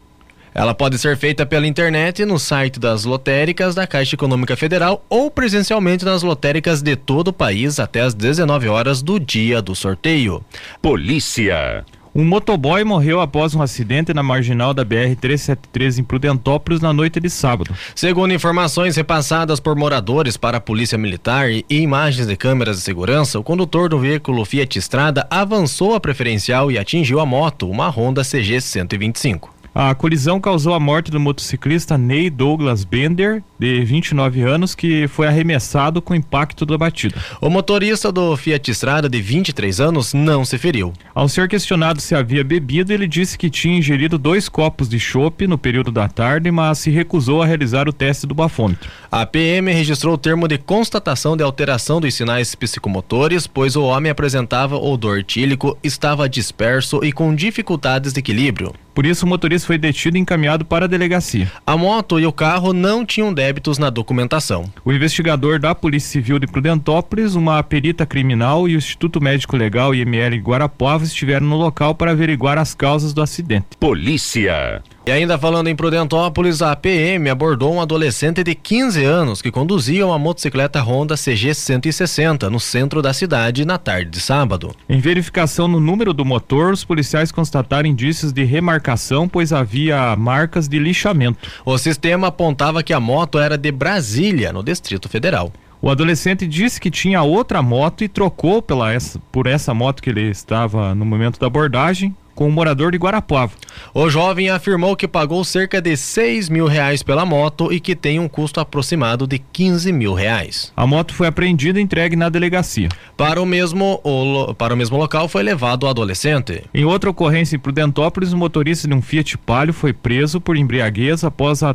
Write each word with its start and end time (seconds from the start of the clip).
Ela 0.53 0.73
pode 0.73 0.97
ser 0.97 1.15
feita 1.15 1.45
pela 1.45 1.65
internet 1.65 2.25
no 2.25 2.37
site 2.37 2.81
das 2.81 3.05
lotéricas 3.05 3.73
da 3.73 3.87
Caixa 3.87 4.15
Econômica 4.15 4.57
Federal 4.57 5.05
ou 5.07 5.31
presencialmente 5.31 6.03
nas 6.03 6.23
lotéricas 6.23 6.81
de 6.81 6.97
todo 6.97 7.29
o 7.29 7.33
país 7.33 7.79
até 7.79 8.01
às 8.01 8.13
19 8.13 8.67
horas 8.67 9.01
do 9.01 9.17
dia 9.17 9.61
do 9.61 9.73
sorteio. 9.73 10.43
Polícia. 10.81 11.85
Um 12.17 12.25
motoboy 12.25 12.83
morreu 12.83 13.21
após 13.21 13.53
um 13.53 13.61
acidente 13.61 14.11
na 14.11 14.23
marginal 14.23 14.73
da 14.73 14.83
BR-373 14.83 15.99
em 15.99 16.03
Prudentópolis 16.03 16.81
na 16.81 16.91
noite 16.91 17.19
de 17.19 17.29
sábado. 17.29 17.71
Segundo 17.93 18.33
informações 18.33 18.95
repassadas 18.95 19.59
por 19.59 19.75
moradores 19.75 20.35
para 20.35 20.57
a 20.57 20.59
Polícia 20.59 20.97
Militar 20.97 21.51
e 21.51 21.63
imagens 21.69 22.25
de 22.25 22.35
câmeras 22.35 22.77
de 22.77 22.81
segurança, 22.81 23.37
o 23.37 23.43
condutor 23.43 23.87
do 23.87 23.99
veículo 23.99 24.43
Fiat 24.45 24.79
Estrada 24.79 25.27
avançou 25.29 25.93
a 25.93 25.99
preferencial 25.99 26.71
e 26.71 26.79
atingiu 26.79 27.19
a 27.19 27.25
moto, 27.25 27.69
uma 27.69 27.87
Honda 27.87 28.23
CG 28.23 28.61
125. 28.61 29.53
A 29.75 29.93
colisão 29.93 30.39
causou 30.39 30.73
a 30.73 30.79
morte 30.79 31.11
do 31.11 31.19
motociclista 31.19 31.99
Ney 31.99 32.31
Douglas 32.31 32.83
Bender, 32.83 33.43
de 33.59 33.83
29 33.83 34.41
anos, 34.41 34.75
que 34.75 35.07
foi 35.07 35.27
arremessado 35.27 36.01
com 36.01 36.13
o 36.13 36.15
impacto 36.15 36.65
da 36.65 36.77
batida. 36.77 37.15
O 37.41 37.49
motorista 37.49 38.11
do 38.11 38.35
Fiat 38.37 38.69
Estrada, 38.69 39.09
de 39.09 39.21
23 39.21 39.79
anos, 39.79 40.13
não 40.13 40.45
se 40.45 40.57
feriu. 40.57 40.93
Ao 41.13 41.27
ser 41.27 41.47
questionado 41.47 42.01
se 42.01 42.15
havia 42.15 42.43
bebido, 42.43 42.93
ele 42.93 43.07
disse 43.07 43.37
que 43.37 43.49
tinha 43.49 43.77
ingerido 43.77 44.17
dois 44.17 44.47
copos 44.47 44.87
de 44.87 44.99
chopp 44.99 45.47
no 45.47 45.57
período 45.57 45.91
da 45.91 46.07
tarde, 46.07 46.51
mas 46.51 46.79
se 46.79 46.89
recusou 46.89 47.41
a 47.41 47.45
realizar 47.45 47.87
o 47.87 47.93
teste 47.93 48.27
do 48.27 48.35
bafômetro. 48.35 48.89
A 49.11 49.25
PM 49.25 49.71
registrou 49.71 50.13
o 50.13 50.17
termo 50.17 50.47
de 50.47 50.57
constatação 50.57 51.35
de 51.35 51.43
alteração 51.43 51.99
dos 51.99 52.13
sinais 52.13 52.53
psicomotores, 52.55 53.47
pois 53.47 53.75
o 53.75 53.83
homem 53.83 54.11
apresentava 54.11 54.77
odor 54.77 55.19
etílico, 55.19 55.77
estava 55.83 56.29
disperso 56.29 56.99
e 57.03 57.11
com 57.11 57.33
dificuldades 57.33 58.13
de 58.13 58.19
equilíbrio. 58.19 58.73
Por 58.97 59.05
isso, 59.05 59.27
o 59.27 59.29
motorista 59.29 59.67
foi 59.67 59.77
detido 59.77 60.17
e 60.17 60.19
encaminhado 60.19 60.65
para 60.65 60.85
a 60.85 60.87
delegacia. 60.87 61.51
A 61.67 61.77
moto 61.77 62.19
e 62.19 62.25
o 62.25 62.33
carro 62.33 62.73
não 62.73 63.05
tinham 63.05 63.31
débitos 63.31 63.46
na 63.79 63.89
documentação. 63.89 64.65
O 64.83 64.91
investigador 64.91 65.59
da 65.59 65.73
Polícia 65.75 66.09
Civil 66.09 66.39
de 66.39 66.47
Prudentópolis, 66.47 67.35
uma 67.35 67.61
perita 67.63 68.05
criminal 68.05 68.67
e 68.67 68.75
o 68.75 68.77
Instituto 68.77 69.21
Médico 69.21 69.55
Legal 69.55 69.93
IML 69.93 70.37
Guarapuava 70.37 71.03
estiveram 71.03 71.47
no 71.47 71.57
local 71.57 71.95
para 71.95 72.11
averiguar 72.11 72.57
as 72.57 72.73
causas 72.73 73.13
do 73.13 73.21
acidente. 73.21 73.67
Polícia. 73.79 74.81
E 75.07 75.11
ainda 75.11 75.37
falando 75.37 75.69
em 75.69 75.75
Prudentópolis, 75.75 76.61
a 76.61 76.75
PM 76.75 77.29
abordou 77.29 77.73
um 77.73 77.79
adolescente 77.79 78.43
de 78.43 78.53
15 78.53 79.05
anos 79.05 79.41
que 79.41 79.49
conduzia 79.49 80.05
uma 80.05 80.19
motocicleta 80.19 80.81
Honda 80.81 81.15
CG 81.15 81.53
160 81.53 82.49
no 82.49 82.59
centro 82.59 83.01
da 83.01 83.13
cidade 83.13 83.63
na 83.63 83.77
tarde 83.77 84.11
de 84.11 84.19
sábado. 84.19 84.75
Em 84.89 84.99
verificação 84.99 85.65
no 85.65 85.79
número 85.79 86.13
do 86.13 86.25
motor, 86.25 86.73
os 86.73 86.83
policiais 86.83 87.31
constataram 87.31 87.87
indícios 87.87 88.33
de 88.33 88.43
remarcação, 88.43 89.29
pois 89.29 89.53
havia 89.53 90.13
marcas 90.17 90.67
de 90.67 90.77
lixamento. 90.77 91.39
O 91.63 91.77
sistema 91.77 92.27
apontava 92.27 92.83
que 92.83 92.91
a 92.91 92.99
moto 92.99 93.39
era 93.39 93.57
de 93.57 93.71
Brasília, 93.71 94.51
no 94.51 94.61
Distrito 94.61 95.07
Federal. 95.07 95.53
O 95.81 95.89
adolescente 95.89 96.45
disse 96.45 96.81
que 96.81 96.91
tinha 96.91 97.23
outra 97.23 97.61
moto 97.61 98.03
e 98.03 98.09
trocou 98.09 98.61
pela 98.61 98.91
essa, 98.91 99.17
por 99.31 99.47
essa 99.47 99.73
moto 99.73 100.03
que 100.03 100.09
ele 100.09 100.29
estava 100.29 100.93
no 100.93 101.05
momento 101.05 101.39
da 101.39 101.47
abordagem 101.47 102.13
com 102.37 102.47
um 102.47 102.51
morador 102.51 102.91
de 102.91 102.99
Guarapuava. 102.99 103.53
O 103.95 104.07
jovem 104.11 104.47
afirmou 104.51 104.95
que 104.95 105.07
pagou 105.07 105.43
cerca 105.43 105.81
de 105.81 105.97
6 105.97 106.49
mil 106.49 106.67
reais 106.67 107.01
pela 107.01 107.25
moto 107.25 107.73
e 107.73 107.79
que 107.79 107.95
tem 107.95 108.19
um 108.19 108.27
custo 108.27 108.59
aproximado 108.59 109.25
de 109.25 109.39
15 109.39 109.91
mil 109.91 110.13
reais. 110.13 110.71
A 110.77 110.85
moto 110.85 111.15
foi 111.15 111.25
apreendida 111.25 111.79
e 111.79 111.81
entregue 111.81 112.15
na 112.15 112.29
delegacia. 112.29 112.89
Para 113.17 113.41
o 113.41 113.45
mesmo, 113.45 113.99
o, 114.03 114.53
para 114.53 114.75
o 114.75 114.77
mesmo 114.77 114.97
local 114.97 115.27
foi 115.27 115.41
levado 115.41 115.83
o 115.83 115.87
adolescente. 115.87 116.63
Em 116.71 116.85
outra 116.85 117.09
ocorrência 117.09 117.55
em 117.55 117.59
Prudentópolis, 117.59 118.33
o 118.33 118.37
motorista 118.37 118.87
de 118.87 118.93
um 118.93 119.01
Fiat 119.01 119.35
Palio 119.39 119.73
foi 119.73 119.91
preso 119.91 120.39
por 120.39 120.55
embriaguez 120.55 121.23
após 121.23 121.63
a 121.63 121.73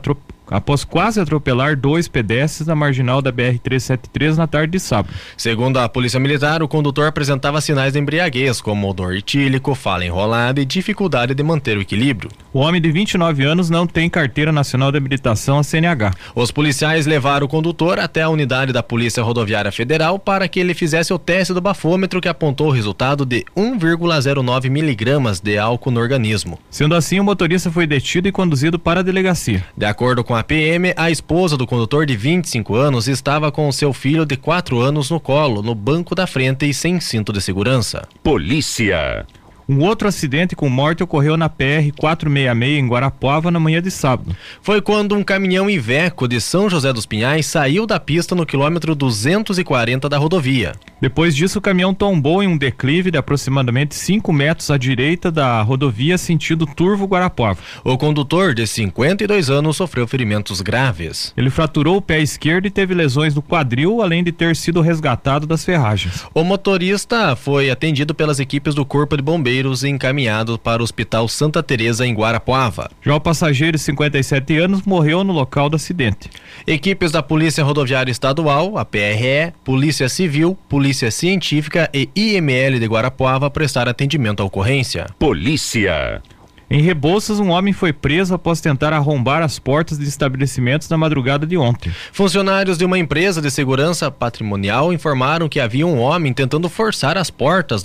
após 0.52 0.84
quase 0.84 1.20
atropelar 1.20 1.76
dois 1.76 2.06
pedestres 2.06 2.66
na 2.66 2.74
marginal 2.74 3.22
da 3.22 3.32
BR-373 3.32 4.36
na 4.36 4.46
tarde 4.46 4.72
de 4.72 4.80
sábado. 4.80 5.14
Segundo 5.36 5.78
a 5.78 5.88
Polícia 5.88 6.20
Militar, 6.20 6.62
o 6.62 6.68
condutor 6.68 7.06
apresentava 7.06 7.60
sinais 7.60 7.94
de 7.94 7.98
embriaguez, 7.98 8.60
como 8.60 8.88
odor 8.88 9.16
etílico, 9.16 9.74
fala 9.74 10.04
enrolada 10.04 10.60
e 10.60 10.64
dificuldade 10.64 11.34
de 11.34 11.42
manter 11.42 11.76
o 11.76 11.80
equilíbrio. 11.80 12.30
O 12.52 12.60
homem 12.60 12.80
de 12.80 12.92
29 12.92 13.44
anos 13.44 13.70
não 13.70 13.86
tem 13.86 14.10
carteira 14.10 14.52
nacional 14.52 14.92
de 14.92 14.98
habilitação 14.98 15.58
a 15.58 15.62
CNH. 15.62 16.12
Os 16.34 16.50
policiais 16.50 17.06
levaram 17.06 17.46
o 17.46 17.48
condutor 17.48 17.98
até 17.98 18.22
a 18.22 18.28
unidade 18.28 18.72
da 18.72 18.82
Polícia 18.82 19.22
Rodoviária 19.22 19.72
Federal 19.72 20.18
para 20.18 20.46
que 20.46 20.60
ele 20.60 20.74
fizesse 20.74 21.12
o 21.12 21.18
teste 21.18 21.54
do 21.54 21.60
bafômetro 21.60 22.20
que 22.20 22.28
apontou 22.28 22.68
o 22.68 22.72
resultado 22.72 23.24
de 23.24 23.44
1,09 23.56 24.68
miligramas 24.68 25.40
de 25.40 25.56
álcool 25.56 25.90
no 25.90 26.00
organismo. 26.00 26.58
Sendo 26.70 26.94
assim, 26.94 27.18
o 27.18 27.24
motorista 27.24 27.70
foi 27.70 27.86
detido 27.86 28.28
e 28.28 28.32
conduzido 28.32 28.78
para 28.78 29.00
a 29.00 29.02
delegacia. 29.02 29.64
De 29.76 29.86
acordo 29.86 30.22
com 30.22 30.34
a 30.34 30.41
PM, 30.42 30.92
a 30.96 31.10
esposa 31.10 31.56
do 31.56 31.66
condutor 31.66 32.06
de 32.06 32.16
25 32.16 32.74
anos 32.74 33.08
estava 33.08 33.52
com 33.52 33.70
seu 33.72 33.92
filho 33.92 34.24
de 34.24 34.36
4 34.36 34.80
anos 34.80 35.10
no 35.10 35.20
colo, 35.20 35.62
no 35.62 35.74
banco 35.74 36.14
da 36.14 36.26
frente 36.26 36.68
e 36.68 36.74
sem 36.74 37.00
cinto 37.00 37.32
de 37.32 37.40
segurança. 37.40 38.06
Polícia. 38.22 39.26
Um 39.68 39.80
outro 39.80 40.08
acidente 40.08 40.56
com 40.56 40.68
morte 40.68 41.02
ocorreu 41.02 41.36
na 41.36 41.48
PR 41.48 41.92
466 41.96 42.78
em 42.78 42.88
Guarapuava 42.88 43.50
na 43.50 43.60
manhã 43.60 43.80
de 43.80 43.90
sábado. 43.90 44.34
Foi 44.60 44.82
quando 44.82 45.14
um 45.14 45.22
caminhão 45.22 45.70
Iveco 45.70 46.26
de 46.26 46.40
São 46.40 46.68
José 46.68 46.92
dos 46.92 47.06
Pinhais 47.06 47.46
saiu 47.46 47.86
da 47.86 48.00
pista 48.00 48.34
no 48.34 48.44
quilômetro 48.44 48.94
240 48.94 50.08
da 50.08 50.18
rodovia. 50.18 50.72
Depois 51.00 51.34
disso, 51.34 51.58
o 51.58 51.62
caminhão 51.62 51.94
tombou 51.94 52.42
em 52.42 52.48
um 52.48 52.56
declive 52.56 53.10
de 53.10 53.18
aproximadamente 53.18 53.94
5 53.94 54.32
metros 54.32 54.70
à 54.70 54.76
direita 54.76 55.30
da 55.30 55.62
rodovia 55.62 56.18
sentido 56.18 56.66
Turvo 56.66 57.06
Guarapuava. 57.06 57.58
O 57.84 57.96
condutor 57.96 58.54
de 58.54 58.66
52 58.66 59.50
anos 59.50 59.76
sofreu 59.76 60.06
ferimentos 60.06 60.60
graves. 60.60 61.32
Ele 61.36 61.50
fraturou 61.50 61.96
o 61.96 62.02
pé 62.02 62.20
esquerdo 62.20 62.66
e 62.66 62.70
teve 62.70 62.94
lesões 62.94 63.34
no 63.34 63.42
quadril, 63.42 64.02
além 64.02 64.24
de 64.24 64.32
ter 64.32 64.56
sido 64.56 64.80
resgatado 64.80 65.46
das 65.46 65.64
ferragens. 65.64 66.24
O 66.34 66.44
motorista 66.44 67.36
foi 67.36 67.70
atendido 67.70 68.14
pelas 68.14 68.38
equipes 68.38 68.74
do 68.74 68.84
Corpo 68.84 69.16
de 69.16 69.22
Bombeiros 69.22 69.51
e 69.52 69.88
encaminhado 69.88 70.58
para 70.58 70.82
o 70.82 70.84
Hospital 70.84 71.28
Santa 71.28 71.62
Teresa 71.62 72.06
em 72.06 72.14
Guarapuava. 72.14 72.90
Já 73.02 73.14
o 73.14 73.20
passageiro 73.20 73.76
de 73.76 73.82
57 73.82 74.56
anos 74.58 74.82
morreu 74.82 75.22
no 75.22 75.32
local 75.32 75.68
do 75.68 75.76
acidente. 75.76 76.30
Equipes 76.66 77.12
da 77.12 77.22
Polícia 77.22 77.62
Rodoviária 77.62 78.10
Estadual, 78.10 78.78
a 78.78 78.84
PRE, 78.84 79.52
Polícia 79.64 80.08
Civil, 80.08 80.56
Polícia 80.68 81.10
Científica 81.10 81.90
e 81.92 82.08
IML 82.14 82.78
de 82.78 82.86
Guarapuava 82.86 83.50
prestaram 83.50 83.90
atendimento 83.90 84.42
à 84.42 84.44
ocorrência. 84.44 85.06
Polícia. 85.18 86.22
Em 86.72 86.80
Rebouças, 86.80 87.38
um 87.38 87.50
homem 87.50 87.74
foi 87.74 87.92
preso 87.92 88.32
após 88.32 88.58
tentar 88.58 88.94
arrombar 88.94 89.42
as 89.42 89.58
portas 89.58 89.98
de 89.98 90.08
estabelecimentos 90.08 90.88
na 90.88 90.96
madrugada 90.96 91.46
de 91.46 91.54
ontem. 91.58 91.92
Funcionários 92.14 92.78
de 92.78 92.84
uma 92.86 92.98
empresa 92.98 93.42
de 93.42 93.50
segurança 93.50 94.10
patrimonial 94.10 94.90
informaram 94.90 95.50
que 95.50 95.60
havia 95.60 95.86
um 95.86 96.00
homem 96.00 96.32
tentando 96.32 96.70
forçar 96.70 97.18
as 97.18 97.28
portas 97.28 97.82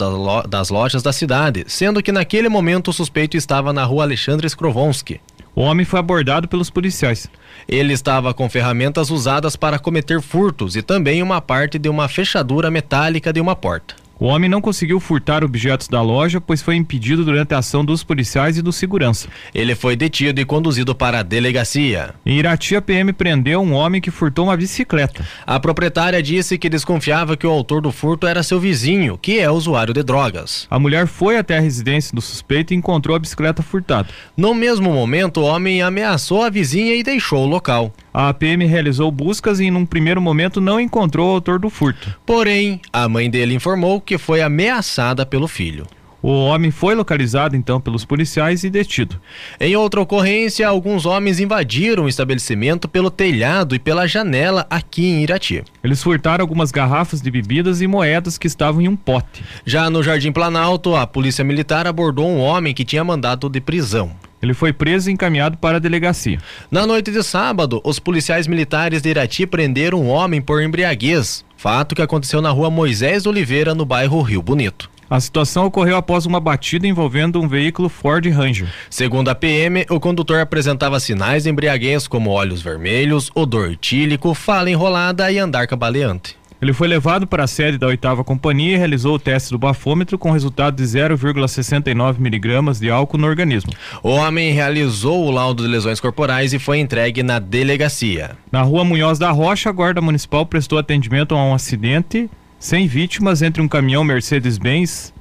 das 0.47 0.69
lojas 0.69 1.03
da 1.03 1.11
cidade, 1.11 1.65
sendo 1.67 2.01
que 2.01 2.13
naquele 2.13 2.47
momento 2.47 2.87
o 2.87 2.93
suspeito 2.93 3.35
estava 3.35 3.73
na 3.73 3.83
rua 3.83 4.05
Alexandre 4.05 4.47
Skrovonsky. 4.47 5.19
O 5.53 5.63
homem 5.63 5.85
foi 5.85 5.99
abordado 5.99 6.47
pelos 6.47 6.69
policiais. 6.69 7.29
Ele 7.67 7.91
estava 7.91 8.33
com 8.33 8.49
ferramentas 8.49 9.09
usadas 9.09 9.57
para 9.57 9.77
cometer 9.77 10.21
furtos 10.21 10.77
e 10.77 10.81
também 10.81 11.21
uma 11.21 11.41
parte 11.41 11.77
de 11.77 11.89
uma 11.89 12.07
fechadura 12.07 12.71
metálica 12.71 13.33
de 13.33 13.41
uma 13.41 13.53
porta. 13.53 14.06
O 14.19 14.25
homem 14.25 14.49
não 14.49 14.61
conseguiu 14.61 14.99
furtar 14.99 15.43
objetos 15.43 15.87
da 15.87 16.01
loja, 16.01 16.41
pois 16.41 16.61
foi 16.61 16.75
impedido 16.75 17.23
durante 17.23 17.53
a 17.53 17.59
ação 17.59 17.85
dos 17.85 18.03
policiais 18.03 18.57
e 18.57 18.61
do 18.61 18.71
segurança. 18.71 19.27
Ele 19.53 19.75
foi 19.75 19.95
detido 19.95 20.41
e 20.41 20.45
conduzido 20.45 20.95
para 20.95 21.19
a 21.19 21.23
delegacia. 21.23 22.15
Em 22.25 22.39
Irati, 22.39 22.75
a 22.75 22.81
PM 22.81 23.13
prendeu 23.13 23.61
um 23.61 23.73
homem 23.73 24.01
que 24.01 24.09
furtou 24.09 24.45
uma 24.45 24.57
bicicleta. 24.57 25.25
A 25.45 25.59
proprietária 25.59 26.21
disse 26.21 26.57
que 26.57 26.69
desconfiava 26.69 27.37
que 27.37 27.45
o 27.45 27.51
autor 27.51 27.81
do 27.81 27.91
furto 27.91 28.25
era 28.25 28.41
seu 28.41 28.59
vizinho, 28.59 29.17
que 29.17 29.39
é 29.39 29.51
usuário 29.51 29.93
de 29.93 30.01
drogas. 30.01 30.67
A 30.69 30.79
mulher 30.79 31.05
foi 31.05 31.37
até 31.37 31.57
a 31.57 31.61
residência 31.61 32.15
do 32.15 32.21
suspeito 32.21 32.73
e 32.73 32.77
encontrou 32.77 33.15
a 33.15 33.19
bicicleta 33.19 33.61
furtada. 33.61 34.09
No 34.35 34.55
mesmo 34.55 34.91
momento, 34.91 35.41
o 35.41 35.45
homem 35.45 35.81
ameaçou 35.81 36.43
a 36.43 36.49
vizinha 36.49 36.95
e 36.95 37.03
deixou 37.03 37.43
o 37.43 37.47
local. 37.47 37.93
A 38.19 38.33
PM 38.33 38.65
realizou 38.65 39.11
buscas 39.11 39.59
e, 39.59 39.69
num 39.69 39.85
primeiro 39.85 40.19
momento, 40.19 40.59
não 40.59 40.79
encontrou 40.79 41.29
o 41.29 41.33
autor 41.35 41.59
do 41.59 41.69
furto. 41.69 42.15
Porém, 42.25 42.81
a 42.91 43.07
mãe 43.07 43.29
dele 43.29 43.53
informou 43.53 44.01
que 44.01 44.17
foi 44.17 44.41
ameaçada 44.41 45.23
pelo 45.23 45.47
filho. 45.47 45.85
O 46.19 46.31
homem 46.31 46.71
foi 46.71 46.95
localizado 46.95 47.55
então 47.55 47.79
pelos 47.79 48.03
policiais 48.03 48.63
e 48.63 48.71
detido. 48.71 49.21
Em 49.59 49.75
outra 49.75 50.01
ocorrência, 50.01 50.67
alguns 50.67 51.05
homens 51.05 51.39
invadiram 51.39 52.05
o 52.05 52.09
estabelecimento 52.09 52.87
pelo 52.87 53.11
telhado 53.11 53.75
e 53.75 53.79
pela 53.79 54.07
janela 54.07 54.65
aqui 54.67 55.05
em 55.05 55.21
Irati. 55.21 55.63
Eles 55.83 56.01
furtaram 56.01 56.41
algumas 56.41 56.71
garrafas 56.71 57.21
de 57.21 57.29
bebidas 57.29 57.83
e 57.83 57.87
moedas 57.87 58.35
que 58.35 58.47
estavam 58.47 58.81
em 58.81 58.87
um 58.87 58.95
pote. 58.95 59.43
Já 59.63 59.91
no 59.91 60.01
Jardim 60.01 60.31
Planalto, 60.31 60.95
a 60.95 61.05
polícia 61.05 61.43
militar 61.43 61.85
abordou 61.85 62.27
um 62.27 62.39
homem 62.39 62.73
que 62.73 62.83
tinha 62.83 63.03
mandado 63.03 63.47
de 63.47 63.61
prisão. 63.61 64.09
Ele 64.41 64.53
foi 64.53 64.71
preso 64.71 65.09
e 65.09 65.13
encaminhado 65.13 65.57
para 65.57 65.77
a 65.77 65.79
delegacia. 65.79 66.39
Na 66.69 66.85
noite 66.85 67.11
de 67.11 67.23
sábado, 67.23 67.81
os 67.83 67.99
policiais 67.99 68.47
militares 68.47 69.01
de 69.01 69.09
Irati 69.09 69.47
prenderam 69.47 70.01
um 70.01 70.09
homem 70.09 70.41
por 70.41 70.61
embriaguez, 70.61 71.43
fato 71.55 71.95
que 71.95 72.01
aconteceu 72.01 72.41
na 72.41 72.51
rua 72.51 72.69
Moisés 72.69 73.25
Oliveira, 73.25 73.73
no 73.73 73.85
bairro 73.85 74.21
Rio 74.21 74.41
Bonito. 74.41 74.89
A 75.09 75.21
situação 75.21 75.65
ocorreu 75.65 75.95
após 75.95 76.25
uma 76.25 76.39
batida 76.39 76.85
envolvendo 76.85 77.41
um 77.41 77.47
veículo 77.47 77.87
Ford 77.87 78.25
Ranger. 78.27 78.67
Segundo 78.89 79.29
a 79.29 79.35
PM, 79.35 79.85
o 79.89 80.01
condutor 80.01 80.41
apresentava 80.41 80.99
sinais 80.99 81.43
de 81.43 81.49
embriaguez 81.49 82.09
como 82.09 82.29
olhos 82.29 82.61
vermelhos, 82.61 83.31
odor 83.33 83.71
etílico, 83.71 84.33
fala 84.33 84.69
enrolada 84.69 85.31
e 85.31 85.39
andar 85.39 85.65
cabaleante. 85.65 86.35
Ele 86.61 86.73
foi 86.73 86.87
levado 86.87 87.27
para 87.27 87.43
a 87.43 87.47
sede 87.47 87.77
da 87.77 87.87
oitava 87.87 88.23
companhia 88.23 88.73
e 88.73 88.77
realizou 88.77 89.15
o 89.15 89.19
teste 89.19 89.51
do 89.51 89.59
bafômetro 89.59 90.17
com 90.17 90.31
resultado 90.31 90.75
de 90.75 90.83
0,69 90.83 92.17
miligramas 92.17 92.79
de 92.79 92.89
álcool 92.89 93.19
no 93.19 93.27
organismo. 93.27 93.71
O 94.01 94.09
homem 94.09 94.51
realizou 94.51 95.25
o 95.25 95.31
laudo 95.31 95.63
de 95.63 95.69
lesões 95.69 95.99
corporais 95.99 96.53
e 96.53 96.59
foi 96.59 96.79
entregue 96.79 97.21
na 97.21 97.37
delegacia. 97.37 98.31
Na 98.51 98.63
rua 98.63 98.83
Munhoz 98.83 99.19
da 99.19 99.29
Rocha, 99.29 99.69
a 99.69 99.73
Guarda 99.73 100.01
Municipal 100.01 100.45
prestou 100.45 100.79
atendimento 100.79 101.35
a 101.35 101.43
um 101.43 101.53
acidente 101.53 102.29
sem 102.59 102.87
vítimas 102.87 103.43
entre 103.43 103.61
um 103.61 103.67
caminhão 103.67 104.03
Mercedes-Benz 104.03 105.13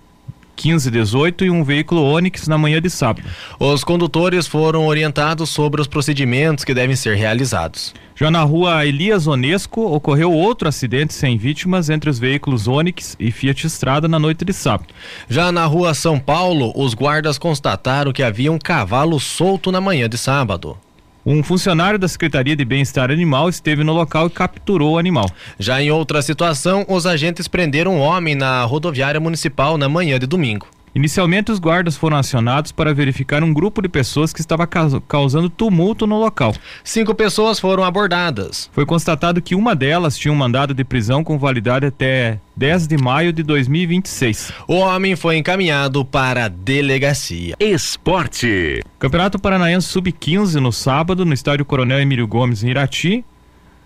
1518 0.56 1.44
e 1.44 1.50
um 1.50 1.62
veículo 1.62 2.02
Onix 2.02 2.48
na 2.48 2.56
manhã 2.56 2.80
de 2.80 2.88
sábado. 2.88 3.28
Os 3.60 3.84
condutores 3.84 4.46
foram 4.46 4.86
orientados 4.86 5.50
sobre 5.50 5.82
os 5.82 5.86
procedimentos 5.86 6.64
que 6.64 6.72
devem 6.72 6.96
ser 6.96 7.14
realizados. 7.14 7.94
Já 8.18 8.30
na 8.30 8.42
rua 8.44 8.86
Elias 8.86 9.26
Onesco, 9.26 9.82
ocorreu 9.82 10.32
outro 10.32 10.66
acidente 10.66 11.12
sem 11.12 11.36
vítimas 11.36 11.90
entre 11.90 12.08
os 12.08 12.18
veículos 12.18 12.66
Onix 12.66 13.14
e 13.20 13.30
Fiat 13.30 13.66
Estrada 13.66 14.08
na 14.08 14.18
noite 14.18 14.42
de 14.42 14.54
sábado. 14.54 14.88
Já 15.28 15.52
na 15.52 15.66
rua 15.66 15.92
São 15.92 16.18
Paulo, 16.18 16.72
os 16.74 16.94
guardas 16.94 17.36
constataram 17.36 18.14
que 18.14 18.22
havia 18.22 18.50
um 18.50 18.58
cavalo 18.58 19.20
solto 19.20 19.70
na 19.70 19.82
manhã 19.82 20.08
de 20.08 20.16
sábado. 20.16 20.78
Um 21.26 21.42
funcionário 21.42 21.98
da 21.98 22.08
Secretaria 22.08 22.56
de 22.56 22.64
Bem-Estar 22.64 23.10
Animal 23.10 23.50
esteve 23.50 23.84
no 23.84 23.92
local 23.92 24.28
e 24.28 24.30
capturou 24.30 24.94
o 24.94 24.98
animal. 24.98 25.28
Já 25.58 25.82
em 25.82 25.90
outra 25.90 26.22
situação, 26.22 26.86
os 26.88 27.04
agentes 27.04 27.46
prenderam 27.46 27.96
um 27.96 28.00
homem 28.00 28.34
na 28.34 28.64
rodoviária 28.64 29.20
municipal 29.20 29.76
na 29.76 29.90
manhã 29.90 30.18
de 30.18 30.26
domingo. 30.26 30.66
Inicialmente, 30.96 31.52
os 31.52 31.58
guardas 31.58 31.94
foram 31.94 32.16
acionados 32.16 32.72
para 32.72 32.94
verificar 32.94 33.44
um 33.44 33.52
grupo 33.52 33.82
de 33.82 33.88
pessoas 33.88 34.32
que 34.32 34.40
estava 34.40 34.66
causando 34.66 35.50
tumulto 35.50 36.06
no 36.06 36.18
local. 36.18 36.54
Cinco 36.82 37.14
pessoas 37.14 37.60
foram 37.60 37.84
abordadas. 37.84 38.70
Foi 38.72 38.86
constatado 38.86 39.42
que 39.42 39.54
uma 39.54 39.76
delas 39.76 40.16
tinha 40.16 40.32
um 40.32 40.36
mandado 40.36 40.72
de 40.72 40.82
prisão 40.84 41.22
com 41.22 41.38
validade 41.38 41.84
até 41.84 42.40
10 42.56 42.86
de 42.86 42.96
maio 42.96 43.30
de 43.30 43.42
2026. 43.42 44.54
O 44.66 44.76
homem 44.76 45.14
foi 45.14 45.36
encaminhado 45.36 46.02
para 46.02 46.46
a 46.46 46.48
delegacia. 46.48 47.56
Esporte. 47.60 48.82
Campeonato 48.98 49.38
Paranaense 49.38 49.88
Sub-15 49.88 50.54
no 50.54 50.72
sábado, 50.72 51.26
no 51.26 51.34
estádio 51.34 51.66
Coronel 51.66 52.00
Emílio 52.00 52.26
Gomes, 52.26 52.64
em 52.64 52.70
Irati. 52.70 53.22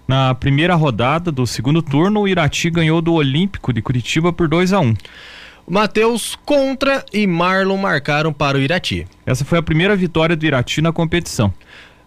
Na 0.07 0.33
primeira 0.33 0.77
rodada 0.77 1.33
do 1.33 1.45
segundo 1.45 1.83
turno, 1.83 2.21
o 2.21 2.29
Irati 2.29 2.71
ganhou 2.71 3.03
do 3.03 3.15
Olímpico 3.15 3.73
de 3.73 3.83
Curitiba 3.83 4.33
por 4.33 4.47
2 4.47 4.73
a 4.73 4.79
1 4.79 4.95
Matheus 5.69 6.37
contra 6.45 7.05
e 7.13 7.27
Marlon 7.27 7.77
marcaram 7.77 8.33
para 8.33 8.59
o 8.59 8.61
Irati. 8.61 9.07
Essa 9.25 9.45
foi 9.45 9.59
a 9.59 9.63
primeira 9.63 9.95
vitória 9.95 10.37
do 10.37 10.45
Irati 10.45 10.81
na 10.81 10.93
competição. 10.93 11.53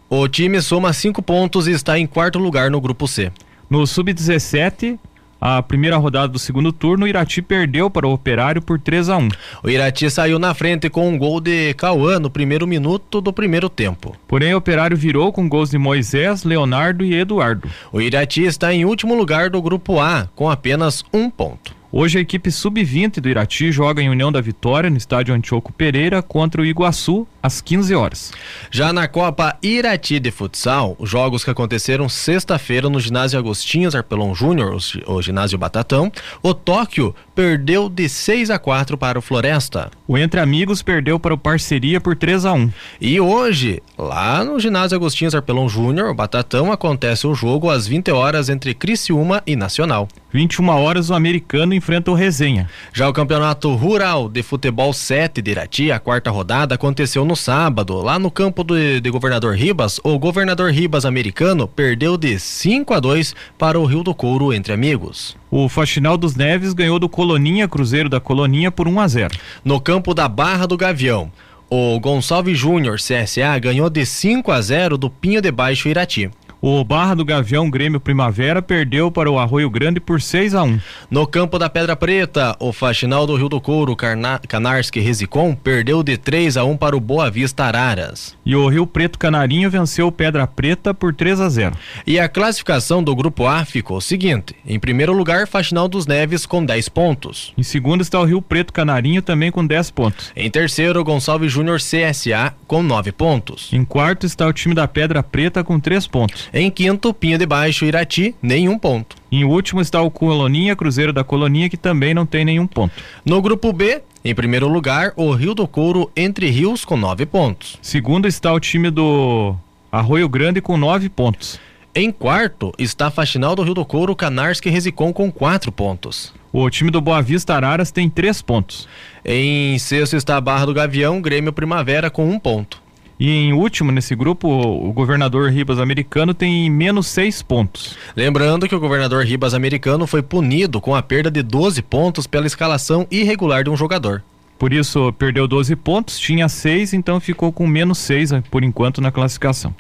O 0.10 0.28
time 0.28 0.62
soma 0.62 0.94
cinco 0.94 1.22
pontos 1.22 1.68
e 1.68 1.72
está 1.72 1.98
em 1.98 2.06
quarto 2.06 2.38
lugar 2.38 2.70
no 2.70 2.80
grupo 2.80 3.08
C. 3.08 3.32
No 3.70 3.88
Sub-17, 3.88 5.00
a 5.46 5.62
primeira 5.62 5.98
rodada 5.98 6.30
do 6.30 6.40
segundo 6.40 6.72
turno, 6.72 7.04
o 7.04 7.08
Irati 7.08 7.42
perdeu 7.42 7.90
para 7.90 8.08
o 8.08 8.14
Operário 8.14 8.62
por 8.62 8.80
3 8.80 9.10
a 9.10 9.18
1 9.18 9.30
O 9.62 9.70
Irati 9.70 10.10
saiu 10.10 10.40
na 10.40 10.54
frente 10.54 10.90
com 10.90 11.10
um 11.10 11.18
gol 11.18 11.42
de 11.42 11.74
Cauã 11.74 12.18
no 12.18 12.30
primeiro 12.30 12.66
minuto 12.66 13.20
do 13.20 13.34
primeiro 13.34 13.68
tempo. 13.68 14.16
Porém, 14.26 14.54
o 14.54 14.58
Operário 14.58 14.96
virou 14.96 15.34
com 15.34 15.50
gols 15.50 15.72
de 15.72 15.78
Moisés, 15.78 16.46
Leonardo 16.46 17.04
e 17.04 17.14
Eduardo. 17.14 17.70
O 17.92 18.00
Irati 18.00 18.44
está 18.46 18.74
em 18.74 18.86
último 18.86 19.16
lugar 19.16 19.50
do 19.50 19.62
grupo 19.62 20.00
A, 20.00 20.30
com 20.34 20.50
apenas 20.50 21.04
um 21.14 21.30
ponto. 21.30 21.76
Hoje 21.96 22.18
a 22.18 22.22
equipe 22.22 22.50
sub-20 22.50 23.20
do 23.20 23.30
Irati 23.30 23.72
joga 23.72 24.02
em 24.02 24.10
União 24.10 24.32
da 24.32 24.42
Vitória, 24.42 24.90
no 24.90 24.98
estádio 24.98 25.32
Antioco 25.32 25.72
Pereira, 25.72 26.24
contra 26.24 26.60
o 26.60 26.66
Iguaçu, 26.66 27.28
às 27.42 27.62
15 27.62 27.94
horas. 27.94 28.34
Já 28.72 28.92
na 28.92 29.08
Copa 29.08 29.56
Irati 29.62 30.20
de 30.20 30.32
Futsal, 30.32 30.96
os 30.98 31.08
jogos 31.08 31.44
que 31.44 31.52
aconteceram 31.52 32.10
sexta-feira 32.10 32.90
no 32.90 33.00
ginásio 33.00 33.38
Agostinhos 33.38 33.94
Arpelon 33.94 34.34
Júnior, 34.34 34.76
o 35.06 35.22
ginásio 35.22 35.56
Batatão, 35.56 36.12
o 36.42 36.52
Tóquio 36.52 37.14
perdeu 37.36 37.88
de 37.88 38.10
6 38.10 38.50
a 38.50 38.58
4 38.58 38.98
para 38.98 39.20
o 39.20 39.22
Floresta. 39.22 39.92
O 40.08 40.18
Entre 40.18 40.40
Amigos 40.40 40.82
perdeu 40.82 41.20
para 41.20 41.36
o 41.36 41.38
Parceria 41.38 42.02
por 42.02 42.16
3 42.16 42.44
a 42.46 42.54
1 42.54 42.72
E 43.00 43.20
hoje, 43.20 43.84
lá 43.96 44.44
no 44.44 44.60
ginásio 44.60 44.96
Agostinhos 44.96 45.36
Arpelon 45.36 45.70
Júnior, 45.70 46.10
o 46.10 46.16
Batatão, 46.16 46.72
acontece 46.72 47.28
o 47.28 47.36
jogo 47.36 47.70
às 47.70 47.86
20 47.86 48.10
horas 48.10 48.50
entre 48.50 48.74
Criciúma 48.74 49.44
e 49.46 49.56
Nacional. 49.56 50.08
21 50.34 50.68
horas 50.70 51.12
o 51.12 51.14
americano 51.14 51.76
enfrenta 51.76 52.10
o 52.10 52.16
Resenha. 52.16 52.68
Já 52.92 53.08
o 53.08 53.14
Campeonato 53.14 53.74
Rural 53.76 54.28
de 54.28 54.42
Futebol 54.42 54.92
7 54.92 55.44
de 55.44 55.52
Irati, 55.52 55.92
a 55.92 56.00
quarta 56.00 56.32
rodada, 56.32 56.74
aconteceu 56.74 57.24
no 57.24 57.36
sábado. 57.36 58.02
Lá 58.02 58.18
no 58.18 58.32
campo 58.32 58.64
de, 58.64 59.00
de 59.00 59.10
Governador 59.12 59.56
Ribas, 59.56 60.00
o 60.04 60.18
Governador 60.18 60.72
Ribas 60.72 61.06
americano 61.06 61.68
perdeu 61.68 62.18
de 62.18 62.40
5 62.40 62.96
a 62.96 63.00
2 63.00 63.36
para 63.60 63.80
o 63.80 63.86
Rio 63.86 64.02
do 64.02 64.16
Couro 64.16 64.52
entre 64.52 64.74
amigos. 64.74 65.38
O 65.52 65.70
Faxinal 65.70 66.18
dos 66.18 66.36
Neves 66.36 66.74
ganhou 66.74 66.98
do 66.98 67.08
Coloninha 67.08 67.68
Cruzeiro 67.68 68.10
da 68.10 68.20
Coloninha 68.20 68.72
por 68.72 68.88
1 68.88 69.00
a 69.00 69.08
0. 69.08 69.38
No 69.64 69.80
campo 69.80 70.16
da 70.16 70.28
Barra 70.28 70.66
do 70.66 70.76
Gavião, 70.76 71.32
o 71.70 72.00
Gonçalves 72.00 72.58
Júnior 72.58 72.98
CSA 72.98 73.60
ganhou 73.60 73.90
de 73.90 74.04
5 74.04 74.52
a 74.52 74.60
0 74.60 74.98
do 74.98 75.10
Pinho 75.12 75.42
de 75.42 75.52
Baixo 75.52 75.88
Irati. 75.90 76.32
O 76.66 76.82
Barra 76.82 77.14
do 77.14 77.26
Gavião 77.26 77.70
Grêmio 77.70 78.00
Primavera 78.00 78.62
perdeu 78.62 79.12
para 79.12 79.30
o 79.30 79.38
Arroio 79.38 79.70
Grande 79.70 80.00
por 80.00 80.22
6 80.22 80.56
a 80.56 80.64
1. 80.64 80.80
No 81.12 81.28
campo 81.28 81.60
da 81.60 81.70
Pedra 81.70 81.94
Preta, 81.94 82.56
o 82.58 82.72
Faxinal 82.72 83.28
do 83.28 83.36
Rio 83.36 83.50
do 83.50 83.60
Couro, 83.60 83.98
Carna... 83.98 84.40
Canarski 84.48 85.02
Resicom, 85.02 85.54
perdeu 85.56 86.02
de 86.02 86.16
3 86.16 86.56
a 86.56 86.64
1 86.64 86.78
para 86.78 86.96
o 86.96 87.02
Boa 87.02 87.30
Vista 87.30 87.66
Araras. 87.66 88.38
E 88.46 88.56
o 88.56 88.66
Rio 88.70 88.88
Preto 88.88 89.20
Canarinho 89.20 89.70
venceu 89.70 90.08
o 90.08 90.12
Pedra 90.12 90.48
Preta 90.48 90.94
por 90.94 91.14
3 91.14 91.42
a 91.42 91.50
0. 91.50 91.76
E 92.08 92.18
a 92.18 92.30
classificação 92.30 93.04
do 93.04 93.14
grupo 93.14 93.46
A 93.46 93.66
ficou 93.66 93.98
o 93.98 94.02
seguinte: 94.02 94.56
em 94.66 94.80
primeiro 94.80 95.12
lugar, 95.12 95.46
Faxinal 95.46 95.90
dos 95.90 96.08
Neves 96.08 96.46
com 96.46 96.64
10 96.64 96.88
pontos. 96.88 97.52
Em 97.58 97.64
segundo 97.64 98.00
está 98.00 98.22
o 98.22 98.24
Rio 98.24 98.42
Preto 98.42 98.72
Canarinho 98.72 99.22
também 99.22 99.52
com 99.52 99.68
10 99.68 99.92
pontos. 99.92 100.32
Em 100.34 100.50
terceiro, 100.50 101.04
Gonçalves 101.04 101.52
Júnior 101.52 101.80
CSA 101.80 102.54
com 102.66 102.82
9 102.82 103.12
pontos. 103.12 103.68
Em 103.74 103.84
quarto 103.84 104.26
está 104.26 104.48
o 104.48 104.54
time 104.54 104.74
da 104.74 104.88
Pedra 104.88 105.22
Preta 105.22 105.62
com 105.62 105.78
3 105.78 106.08
pontos. 106.08 106.53
Em 106.54 106.70
quinto, 106.70 107.12
Pinho 107.16 107.40
de 107.40 107.48
Baixo, 107.48 107.84
Irati, 107.84 108.36
nenhum 108.40 108.78
ponto. 108.78 109.16
Em 109.32 109.44
último 109.44 109.82
está 109.82 110.00
o 110.04 110.12
Coloninha, 110.12 110.76
Cruzeiro 110.76 111.12
da 111.12 111.24
Coloninha, 111.24 111.68
que 111.68 111.76
também 111.76 112.14
não 112.14 112.28
tem 112.28 112.46
nenhum 112.46 112.68
ponto. 112.68 112.94
No 113.26 113.42
grupo 113.42 113.74
B, 113.74 114.04
em 114.24 114.36
primeiro 114.36 114.68
lugar, 114.68 115.14
o 115.16 115.32
Rio 115.32 115.56
do 115.56 115.68
Couro, 115.68 116.12
Entre 116.16 116.52
Rios, 116.52 116.86
com 116.86 116.96
nove 116.96 117.26
pontos. 117.26 117.80
Segundo 117.82 118.28
está 118.28 118.54
o 118.54 118.60
time 118.60 118.92
do 118.92 119.56
Arroio 119.92 120.30
Grande, 120.30 120.62
com 120.62 120.78
nove 120.78 121.10
pontos. 121.10 121.60
Em 121.96 122.12
quarto 122.12 122.72
está 122.78 123.08
a 123.08 123.12
Faxinal 123.12 123.56
do 123.56 123.64
Rio 123.64 123.74
do 123.74 123.84
Couro, 123.84 124.16
Canarski 124.16 124.70
Resicom, 124.70 125.12
com 125.12 125.32
quatro 125.32 125.72
pontos. 125.72 126.36
O 126.52 126.70
time 126.70 126.92
do 126.92 127.02
Boa 127.02 127.20
Vista 127.20 127.56
Araras 127.56 127.90
tem 127.90 128.08
três 128.08 128.44
pontos. 128.44 128.88
Em 129.26 129.80
sexto 129.80 130.16
está 130.16 130.38
a 130.38 130.42
Barra 130.42 130.68
do 130.68 130.74
Gavião, 130.76 131.20
Grêmio 131.20 131.52
Primavera, 131.52 132.12
com 132.12 132.30
um 132.30 132.38
ponto. 132.38 132.83
E 133.24 133.32
em 133.32 133.54
último 133.54 133.90
nesse 133.90 134.14
grupo, 134.16 134.50
o 134.50 134.92
governador 134.92 135.50
Ribas 135.50 135.80
Americano 135.80 136.34
tem 136.34 136.70
menos 136.70 137.08
seis 137.08 137.42
pontos. 137.42 137.98
Lembrando 138.18 138.68
que 138.68 138.76
o 138.76 138.80
governador 138.82 139.24
Ribas 139.24 139.54
Americano 139.54 140.06
foi 140.06 140.22
punido 140.22 140.82
com 140.82 140.94
a 140.94 141.02
perda 141.02 141.32
de 141.32 141.42
12 141.42 141.82
pontos 141.84 142.28
pela 142.28 142.46
escalação 142.46 143.08
irregular 143.10 143.64
de 143.64 143.70
um 143.70 143.78
jogador. 143.78 144.22
Por 144.60 144.74
isso, 144.74 145.14
perdeu 145.14 145.48
12 145.48 145.74
pontos, 145.78 146.20
tinha 146.20 146.50
6, 146.50 146.92
então 146.92 147.18
ficou 147.22 147.54
com 147.54 147.66
menos 147.66 147.98
6 148.00 148.34
eh, 148.34 148.44
por 148.52 148.62
enquanto 148.62 149.00
na 149.00 149.10
classificação. 149.10 149.74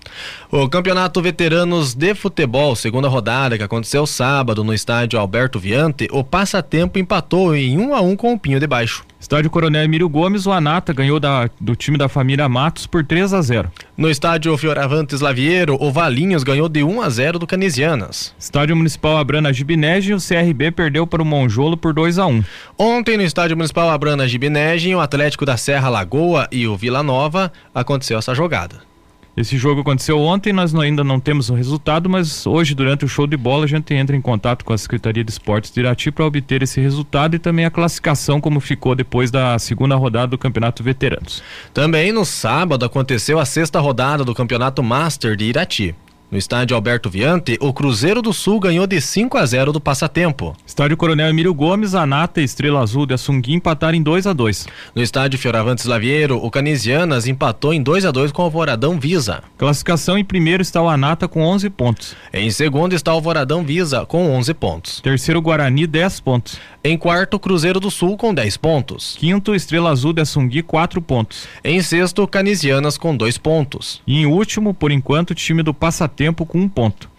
O 0.50 0.70
Campeonato 0.70 1.22
Veteranos 1.22 1.94
de 1.94 2.16
Futebol, 2.16 2.78
segunda 2.78 3.10
rodada, 3.10 3.58
que 3.58 3.64
aconteceu 3.64 4.08
sábado 4.08 4.64
no 4.64 4.74
estádio 4.74 5.20
Alberto 5.20 5.60
Viante, 5.60 6.08
o 6.14 6.24
passatempo 6.24 6.98
empatou 6.98 7.54
em 7.54 7.78
1 7.78 7.94
a 7.94 8.00
1 8.00 8.16
com 8.16 8.34
o 8.34 8.40
Pinho 8.40 8.62
de 8.62 8.68
Baixo. 8.68 9.06
Estádio 9.24 9.50
Coronel 9.50 9.86
Emílio 9.86 10.10
Gomes, 10.10 10.46
o 10.46 10.52
Anata 10.52 10.92
ganhou 10.92 11.18
da, 11.18 11.50
do 11.58 11.78
time 11.78 11.98
da 11.98 12.10
família 12.10 12.50
Matos 12.50 12.86
por 12.86 13.06
3 13.06 13.34
a 13.34 13.42
0. 13.42 13.72
No 13.96 14.10
estádio 14.10 14.58
Fioravantes 14.58 15.22
Laviero, 15.22 15.78
o 15.80 15.94
Valinhos 15.94 16.44
ganhou 16.44 16.68
de 16.68 16.84
1 16.84 17.02
a 17.02 17.10
0 17.10 17.40
do 17.40 17.48
Canisianas. 17.48 18.36
Estádio 18.38 18.76
Municipal 18.76 19.18
Abrana 19.18 19.54
Gibinege, 19.54 20.14
o 20.14 20.18
CRB 20.18 20.72
perdeu 20.72 21.08
para 21.08 21.22
o 21.22 21.26
Monjolo 21.26 21.78
por 21.78 21.94
2 21.94 22.20
a 22.20 22.26
1. 22.26 22.44
Ontem 22.78 23.16
no 23.16 23.24
estádio 23.24 23.56
Municipal 23.56 23.90
Abrana 23.90 24.28
Gibinege, 24.28 24.94
o 24.94 25.00
Atlético 25.00 25.46
da 25.46 25.56
Serra 25.56 25.88
Lagoa 25.88 26.50
e 26.52 26.68
o 26.68 26.76
Vila 26.76 27.02
Nova 27.02 27.50
aconteceu 27.74 28.20
essa 28.20 28.36
jogada. 28.36 28.93
Esse 29.36 29.58
jogo 29.58 29.82
aconteceu 29.82 30.20
ontem, 30.20 30.54
nós 30.54 30.76
ainda 30.76 31.04
não 31.04 31.20
temos 31.20 31.50
o 31.50 31.56
resultado, 31.56 32.08
mas 32.08 32.46
hoje, 32.46 32.76
durante 32.76 33.04
o 33.04 33.08
show 33.08 33.26
de 33.26 33.36
bola, 33.36 33.66
a 33.66 33.68
gente 33.68 33.92
entra 33.92 34.16
em 34.16 34.22
contato 34.22 34.64
com 34.64 34.72
a 34.72 34.78
Secretaria 34.78 35.24
de 35.24 35.32
Esportes 35.32 35.72
de 35.72 35.80
Irati 35.80 36.12
para 36.12 36.24
obter 36.24 36.62
esse 36.62 36.80
resultado 36.80 37.36
e 37.36 37.40
também 37.40 37.66
a 37.66 37.72
classificação, 37.72 38.40
como 38.40 38.60
ficou 38.60 38.94
depois 38.94 39.32
da 39.32 39.58
segunda 39.58 39.96
rodada 39.96 40.28
do 40.28 40.38
Campeonato 40.38 40.84
Veteranos. 40.84 41.42
Também 41.74 42.12
no 42.12 42.26
sábado 42.26 42.86
aconteceu 42.86 43.40
a 43.40 43.46
sexta 43.46 43.80
rodada 43.80 44.24
do 44.24 44.36
Campeonato 44.36 44.84
Master 44.84 45.36
de 45.36 45.46
Irati. 45.46 45.96
No 46.34 46.40
estádio 46.40 46.76
Alberto 46.76 47.12
Viante, 47.12 47.60
o 47.62 47.72
Cruzeiro 47.72 48.20
do 48.20 48.34
Sul 48.34 48.60
ganhou 48.60 48.88
de 48.88 49.00
5 49.00 49.38
a 49.38 49.46
0 49.46 49.72
do 49.72 49.80
Passatempo. 49.80 50.58
Estádio 50.66 50.98
Coronel 50.98 51.30
Emílio 51.30 51.54
Gomes, 51.54 51.94
a 51.94 52.08
Nata 52.08 52.42
e 52.42 52.44
Estrela 52.44 52.82
Azul 52.82 53.06
de 53.06 53.14
Assungui 53.14 53.54
empataram 53.54 53.96
em 53.96 54.02
2 54.02 54.26
a 54.26 54.34
2. 54.34 54.68
No 54.96 55.04
estádio 55.04 55.38
Fioravantes 55.38 55.86
Laviero, 55.86 56.44
o 56.44 56.50
Canisianas 56.50 57.28
empatou 57.28 57.72
em 57.72 57.84
2 57.84 58.06
a 58.06 58.10
2 58.10 58.32
com 58.32 58.42
o 58.42 58.46
Alvoradão 58.46 59.00
Visa. 59.00 59.44
Classificação 59.60 60.18
em 60.18 60.26
primeiro 60.26 60.64
está 60.64 60.82
o 60.82 60.90
Anata 60.90 61.28
com 61.28 61.44
11 61.44 61.70
pontos. 61.70 62.16
Em 62.34 62.50
segundo 62.50 62.94
está 62.94 63.12
o 63.12 63.18
Alvoradão 63.18 63.64
Visa 63.64 64.04
com 64.04 64.32
11 64.32 64.56
pontos. 64.56 65.02
Terceiro 65.02 65.40
Guarani 65.40 65.86
10 65.86 66.20
pontos. 66.22 66.60
Em 66.84 66.98
quarto, 66.98 67.40
Cruzeiro 67.40 67.80
do 67.80 67.92
Sul 67.92 68.18
com 68.18 68.34
10 68.34 68.58
pontos. 68.58 69.16
Quinto, 69.20 69.54
Estrela 69.54 69.92
Azul 69.92 70.14
de 70.14 70.22
Assungui 70.22 70.64
4 70.64 71.00
pontos. 71.00 71.48
Em 71.64 71.80
sexto, 71.82 72.28
Canisianas 72.28 72.98
com 72.98 73.16
2 73.16 73.38
pontos. 73.38 74.02
E 74.06 74.18
em 74.18 74.26
último, 74.26 74.74
por 74.74 74.92
enquanto, 74.92 75.30
o 75.30 75.36
time 75.36 75.62
do 75.62 75.74
Passatempo 75.76 76.23
com 76.32 76.60
um 76.60 76.70
ponto. 76.70 77.10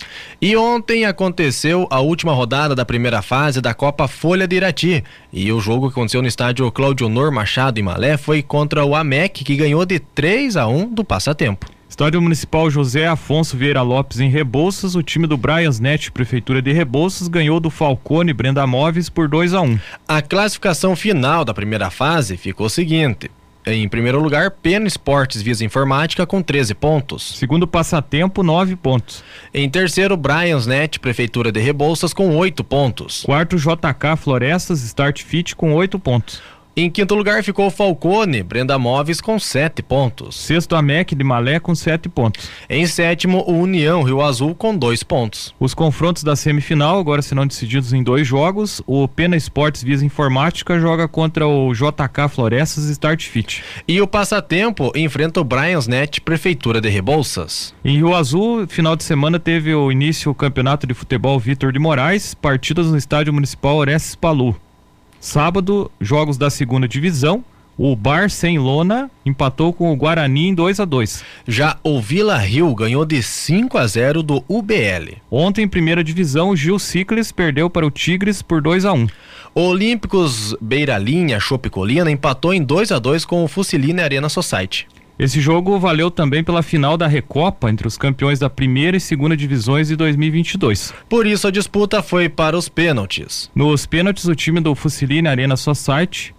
E 0.41 0.57
ontem 0.57 1.05
aconteceu 1.05 1.87
a 1.91 2.01
última 2.01 2.33
rodada 2.33 2.75
da 2.75 2.85
primeira 2.85 3.21
fase 3.21 3.61
da 3.61 3.75
Copa 3.75 4.07
Folha 4.07 4.47
de 4.47 4.57
Irati. 4.57 5.05
E 5.33 5.51
o 5.53 5.61
jogo 5.61 5.89
que 5.89 5.93
aconteceu 5.99 6.23
no 6.23 6.29
estádio 6.29 6.71
Cláudio 6.71 7.07
Honor 7.07 7.33
Machado 7.33 7.79
em 7.79 7.83
Malé 7.83 8.17
foi 8.17 8.43
contra 8.43 8.85
o 8.85 8.95
AMEC, 8.95 9.45
que 9.45 9.57
ganhou 9.57 9.85
de 9.85 9.99
3 9.99 10.57
a 10.57 10.67
1 10.67 10.95
do 10.95 11.05
Passatempo. 11.05 11.75
Estádio 11.89 12.21
Municipal 12.21 12.69
José 12.69 13.07
Afonso 13.07 13.57
Vieira 13.57 13.81
Lopes 13.81 14.19
em 14.19 14.29
Rebouças, 14.29 14.97
o 14.97 15.03
time 15.03 15.29
do 15.29 15.37
Brians 15.37 15.79
Net 15.79 16.11
Prefeitura 16.11 16.61
de 16.61 16.73
Rebouças 16.73 17.29
ganhou 17.29 17.61
do 17.61 17.71
Falcone 17.71 18.33
Brenda 18.33 18.67
Móveis 18.67 19.09
por 19.09 19.29
2 19.29 19.55
a 19.55 19.61
1. 19.61 19.79
A 20.09 20.21
classificação 20.21 20.97
final 20.97 21.45
da 21.45 21.55
primeira 21.55 21.91
fase 21.91 22.37
ficou 22.37 22.67
o 22.67 22.71
seguinte: 22.71 23.31
em 23.67 23.89
primeiro 23.89 24.21
lugar, 24.21 24.51
Pena 24.51 24.87
Esportes 24.87 25.41
Visa 25.41 25.65
Informática 25.65 26.27
com 26.27 26.43
13 26.43 26.75
pontos. 26.75 27.37
Segundo 27.39 27.67
Passatempo, 27.67 28.43
9 28.43 28.77
pontos. 28.77 29.25
Em 29.55 29.69
terceiro, 29.71 30.17
Brians 30.17 30.67
Net 30.67 31.01
Prefeitura 31.01 31.51
de 31.51 31.61
Rebouças 31.61 32.13
com 32.13 32.37
8 32.37 32.63
pontos. 32.63 33.23
Quarto, 33.23 33.57
JK 33.57 34.17
Florestas 34.19 34.83
Start 34.83 35.23
Fit 35.23 35.57
com 35.57 35.73
8 35.73 35.99
pontos. 35.99 36.43
Em 36.77 36.91
quinto 36.91 37.15
lugar 37.15 37.45
ficou 37.45 37.71
Falcone, 37.71 38.43
Brenda 38.43 38.77
Móveis 38.77 39.21
com 39.21 39.39
sete 39.39 39.81
pontos. 39.81 40.35
Sexto, 40.35 40.75
Amec 40.75 41.15
de 41.15 41.23
Malé 41.23 41.61
com 41.61 41.73
sete 41.73 42.09
pontos. 42.09 42.51
Em 42.69 42.85
sétimo, 42.85 43.45
o 43.47 43.61
União 43.61 44.03
Rio 44.03 44.21
Azul 44.21 44.57
com 44.57 44.77
dois 44.77 45.05
pontos. 45.05 45.55
Os 45.61 45.73
confrontos 45.73 46.25
da 46.25 46.35
semifinal 46.35 46.99
agora 46.99 47.23
serão 47.23 47.47
decididos 47.47 47.93
em 47.93 48.03
dois 48.03 48.27
jogos. 48.27 48.83
O 48.89 49.07
Pena 49.07 49.37
Esportes 49.37 49.85
Visa 49.85 50.05
Informática 50.05 50.81
joga 50.81 51.07
contra 51.07 51.47
o 51.47 51.73
JK 51.73 52.29
Florestas 52.29 52.87
Start 52.87 53.25
Fit. 53.25 53.63
E 53.87 54.01
o 54.01 54.09
Passatempo 54.09 54.91
enfrenta 54.97 55.41
o 55.41 55.45
Brians 55.45 55.87
Net 55.87 56.21
Prefeitura 56.23 56.81
de 56.81 56.89
Rebouças. 56.89 57.73
Em 57.85 57.99
Rio 57.99 58.17
Azul, 58.17 58.67
final 58.67 58.97
de 58.97 59.05
semana 59.05 59.39
teve 59.39 59.73
o 59.73 59.93
início 59.93 60.29
o 60.29 60.35
Campeonato 60.35 60.89
de 60.89 60.95
Futebol 60.95 61.39
Vitor 61.39 61.73
de 61.73 61.79
Moraes, 61.79 62.35
partidas 62.35 62.89
no 62.89 62.97
Estádio 62.97 63.33
Municipal 63.33 63.77
Orestes 63.77 64.17
Palu. 64.17 64.57
Sábado, 65.25 65.91
jogos 65.99 66.37
da 66.37 66.51
segunda 66.51 66.87
divisão. 66.87 67.43
O 67.79 67.97
Bar 67.97 68.29
Sem 68.29 68.59
Lona 68.59 69.11
empatou 69.25 69.73
com 69.73 69.91
o 69.91 69.97
Guarani 69.97 70.49
em 70.49 70.55
2 70.55 70.81
a 70.81 70.85
2. 70.85 71.25
Já 71.49 71.79
o 71.83 71.99
Vila 71.99 72.37
Rio 72.37 72.75
ganhou 72.75 73.07
de 73.07 73.23
5 73.23 73.79
a 73.79 73.87
0 73.87 74.23
do 74.23 74.45
UBL. 74.47 75.17
Ontem, 75.31 75.67
primeira 75.67 76.05
divisão, 76.05 76.51
o 76.51 76.57
Gil 76.57 76.79
Ciclis 76.79 77.33
perdeu 77.33 77.71
para 77.71 77.87
o 77.87 77.91
Tigres 77.91 78.43
por 78.43 78.61
2 78.61 78.85
a 78.85 78.93
1. 78.93 79.07
O 79.55 79.63
Olímpicos 79.63 80.55
Beira 80.61 80.99
Linha 80.99 81.41
Chopicolina 81.41 82.11
empatou 82.11 82.53
em 82.53 82.63
2 82.63 82.93
a 82.93 82.99
2 82.99 83.25
com 83.25 83.43
o 83.43 83.49
Fusilina 83.49 84.05
Arena 84.05 84.29
Society. 84.29 84.87
Esse 85.17 85.41
jogo 85.41 85.79
valeu 85.79 86.11
também 86.11 86.43
pela 86.43 86.63
final 86.63 86.97
da 86.97 87.07
Recopa 87.07 87.71
entre 87.71 87.87
os 87.87 87.97
campeões 87.97 88.41
da 88.41 88.51
primeira 88.51 88.97
e 88.97 89.01
segunda 89.01 89.37
divisões 89.37 89.89
de 89.89 89.97
2022. 89.97 90.93
Por 91.09 91.25
isso 91.25 91.47
a 91.47 91.53
disputa 91.53 92.03
foi 92.03 92.29
para 92.29 92.59
os 92.59 92.69
pênaltis. 92.69 93.49
Nos 93.55 93.87
pênaltis, 93.87 94.25
o 94.27 94.35
time 94.35 94.61
do 94.61 94.75
Fusiline 94.75 95.29
Arena 95.29 95.57
Society 95.57 96.35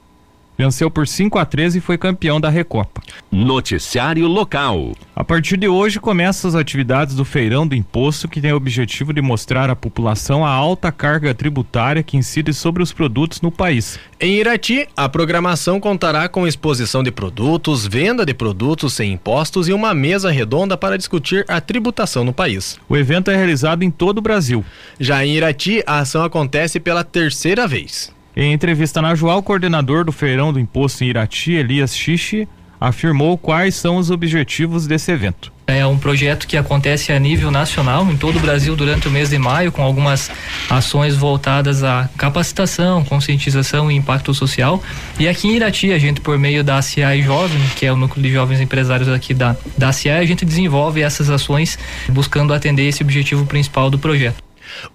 venceu 0.58 0.90
por 0.90 1.08
5 1.08 1.38
a 1.38 1.46
13 1.46 1.78
e 1.78 1.82
foi 1.82 1.98
campeão 1.98 2.40
da 2.40 2.50
Recopa. 2.50 3.02
Noticiário 3.32 4.28
local. 4.28 4.92
A 5.16 5.24
partir 5.24 5.58
de 5.58 5.68
hoje 5.68 6.00
começam 6.00 6.50
as 6.50 6.56
atividades 6.56 7.16
do 7.16 7.26
Feirão 7.26 7.68
do 7.68 7.76
Imposto, 7.76 8.28
que 8.28 8.42
tem 8.42 8.52
o 8.52 8.58
objetivo 8.58 9.14
de 9.14 9.22
mostrar 9.22 9.70
à 9.70 9.76
população 9.76 10.46
a 10.46 10.50
alta 10.50 10.92
carga 10.92 11.34
tributária 11.34 12.04
que 12.04 12.18
incide 12.18 12.54
sobre 12.54 12.82
os 12.82 12.92
produtos 12.92 13.42
no 13.42 13.52
país. 13.52 14.00
Em 14.20 14.36
Irati, 14.36 14.88
a 14.96 15.10
programação 15.10 15.80
contará 15.80 16.28
com 16.30 16.48
exposição 16.48 17.04
de 17.04 17.12
produtos, 17.12 17.86
venda 17.86 18.26
de 18.26 18.34
produtos 18.34 18.94
sem 18.94 19.14
impostos 19.14 19.68
e 19.68 19.74
uma 19.74 19.94
mesa 19.94 20.32
redonda 20.32 20.78
para 20.78 20.98
discutir 20.98 21.46
a 21.48 21.60
tributação 21.60 22.24
no 22.24 22.34
país. 22.34 22.80
O 22.88 22.96
evento 22.96 23.30
é 23.30 23.36
realizado 23.36 23.84
em 23.84 23.92
todo 23.92 24.20
o 24.20 24.22
Brasil. 24.22 24.64
Já 25.00 25.26
em 25.26 25.36
Irati, 25.36 25.84
a 25.86 26.00
ação 26.00 26.24
acontece 26.24 26.80
pela 26.80 27.04
terceira 27.04 27.68
vez. 27.68 28.15
Em 28.36 28.52
entrevista 28.52 29.02
na 29.02 29.16
Joal, 29.16 29.38
o 29.38 29.44
coordenador 29.44 30.04
do 30.04 30.12
Feirão 30.12 30.52
do 30.52 30.60
Imposto 30.60 31.06
em 31.06 31.08
Irati, 31.08 31.54
Elias 31.54 31.96
Xixi, 31.96 32.46
afirmou 32.80 33.38
quais 33.38 33.76
são 33.76 33.96
os 33.96 34.12
objetivos 34.12 34.86
desse 34.86 35.10
evento. 35.10 35.54
É 35.68 35.86
um 35.88 35.98
projeto 35.98 36.46
que 36.46 36.58
acontece 36.58 37.14
a 37.14 37.18
nível 37.18 37.50
nacional, 37.50 38.06
em 38.12 38.18
todo 38.18 38.36
o 38.38 38.40
Brasil, 38.40 38.76
durante 38.76 39.08
o 39.08 39.12
mês 39.12 39.30
de 39.30 39.40
maio, 39.40 39.72
com 39.72 39.82
algumas 39.82 40.30
ações 40.70 41.16
voltadas 41.16 41.82
à 41.82 42.10
capacitação, 42.18 43.06
conscientização 43.06 43.90
e 43.90 43.96
impacto 43.96 44.34
social. 44.34 44.84
E 45.18 45.30
aqui 45.30 45.48
em 45.48 45.56
Irati, 45.56 45.94
a 45.94 45.98
gente, 45.98 46.20
por 46.20 46.38
meio 46.38 46.64
da 46.64 46.82
CI 46.82 47.22
Jovem, 47.24 47.62
que 47.76 47.86
é 47.86 47.92
o 47.92 47.96
núcleo 47.96 48.22
de 48.22 48.32
jovens 48.32 48.60
empresários 48.60 49.08
aqui 49.08 49.34
da, 49.34 49.56
da 49.78 49.92
CI, 49.92 50.10
a 50.10 50.26
gente 50.26 50.46
desenvolve 50.46 51.02
essas 51.02 51.30
ações 51.30 51.80
buscando 52.10 52.54
atender 52.54 52.84
esse 52.84 53.02
objetivo 53.02 53.46
principal 53.46 53.90
do 53.90 53.98
projeto. 53.98 54.45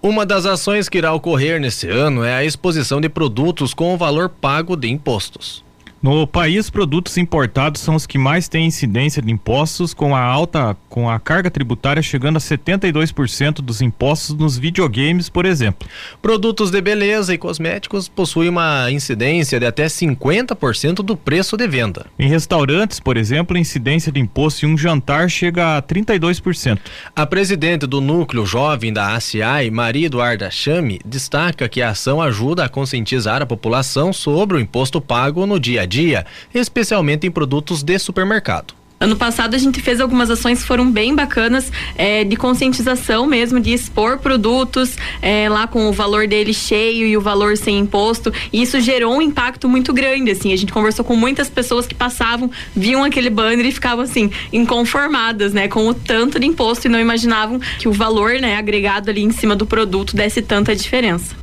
Uma 0.01 0.25
das 0.25 0.45
ações 0.45 0.89
que 0.89 0.97
irá 0.97 1.13
ocorrer 1.13 1.59
nesse 1.59 1.89
ano 1.89 2.23
é 2.23 2.33
a 2.33 2.43
exposição 2.43 3.01
de 3.01 3.09
produtos 3.09 3.73
com 3.73 3.93
o 3.93 3.97
valor 3.97 4.29
pago 4.29 4.75
de 4.75 4.89
impostos. 4.89 5.63
No 6.01 6.25
país, 6.25 6.67
produtos 6.67 7.15
importados 7.19 7.79
são 7.79 7.93
os 7.93 8.07
que 8.07 8.17
mais 8.17 8.47
têm 8.47 8.65
incidência 8.65 9.21
de 9.21 9.31
impostos, 9.31 9.93
com 9.93 10.15
a 10.15 10.19
alta, 10.19 10.75
com 10.89 11.07
a 11.07 11.19
carga 11.19 11.51
tributária 11.51 12.01
chegando 12.01 12.37
a 12.37 12.39
72% 12.39 13.61
dos 13.61 13.81
impostos 13.81 14.35
nos 14.35 14.57
videogames, 14.57 15.29
por 15.29 15.45
exemplo. 15.45 15.87
Produtos 16.19 16.71
de 16.71 16.81
beleza 16.81 17.35
e 17.35 17.37
cosméticos 17.37 18.07
possuem 18.07 18.49
uma 18.49 18.89
incidência 18.89 19.59
de 19.59 19.65
até 19.67 19.85
50% 19.85 21.03
do 21.03 21.15
preço 21.15 21.55
de 21.55 21.67
venda. 21.67 22.07
Em 22.17 22.27
restaurantes, 22.27 22.99
por 22.99 23.15
exemplo, 23.15 23.55
a 23.55 23.59
incidência 23.59 24.11
de 24.11 24.19
imposto 24.19 24.65
em 24.65 24.73
um 24.73 24.77
jantar 24.77 25.29
chega 25.29 25.77
a 25.77 25.83
32%. 25.83 26.79
A 27.15 27.27
presidente 27.27 27.85
do 27.85 28.01
núcleo 28.01 28.43
jovem 28.43 28.91
da 28.91 29.13
ACI, 29.15 29.69
Maria 29.71 30.07
Eduarda 30.07 30.49
Chame, 30.49 30.99
destaca 31.05 31.69
que 31.69 31.79
a 31.79 31.91
ação 31.91 32.19
ajuda 32.19 32.65
a 32.65 32.69
conscientizar 32.69 33.39
a 33.43 33.45
população 33.45 34.11
sobre 34.11 34.57
o 34.57 34.59
imposto 34.59 34.99
pago 34.99 35.45
no 35.45 35.59
dia 35.59 35.83
a 35.83 35.90
dia, 35.91 36.25
especialmente 36.53 37.27
em 37.27 37.31
produtos 37.31 37.83
de 37.83 37.99
supermercado. 37.99 38.73
Ano 39.01 39.15
passado 39.15 39.55
a 39.55 39.57
gente 39.57 39.81
fez 39.81 39.99
algumas 39.99 40.29
ações 40.29 40.61
que 40.61 40.67
foram 40.67 40.91
bem 40.91 41.15
bacanas 41.15 41.71
é, 41.97 42.23
de 42.23 42.35
conscientização 42.35 43.25
mesmo, 43.25 43.59
de 43.59 43.73
expor 43.73 44.19
produtos 44.19 44.95
é, 45.23 45.49
lá 45.49 45.65
com 45.65 45.89
o 45.89 45.91
valor 45.91 46.27
dele 46.27 46.53
cheio 46.53 47.07
e 47.07 47.17
o 47.17 47.21
valor 47.21 47.57
sem 47.57 47.79
imposto. 47.79 48.31
E 48.53 48.61
isso 48.61 48.79
gerou 48.79 49.15
um 49.15 49.21
impacto 49.21 49.67
muito 49.67 49.91
grande, 49.91 50.29
assim. 50.29 50.53
A 50.53 50.55
gente 50.55 50.71
conversou 50.71 51.03
com 51.03 51.15
muitas 51.15 51.49
pessoas 51.49 51.87
que 51.87 51.95
passavam, 51.95 52.51
viam 52.75 53.03
aquele 53.03 53.31
banner 53.31 53.65
e 53.65 53.71
ficavam 53.71 54.03
assim, 54.03 54.29
inconformadas, 54.53 55.51
né, 55.51 55.67
com 55.67 55.87
o 55.87 55.95
tanto 55.95 56.39
de 56.39 56.45
imposto 56.45 56.85
e 56.85 56.89
não 56.89 56.99
imaginavam 56.99 57.59
que 57.79 57.87
o 57.87 57.91
valor, 57.91 58.33
né, 58.33 58.55
agregado 58.55 59.09
ali 59.09 59.23
em 59.23 59.31
cima 59.31 59.55
do 59.55 59.65
produto 59.65 60.15
desse 60.15 60.43
tanta 60.43 60.75
diferença. 60.75 61.40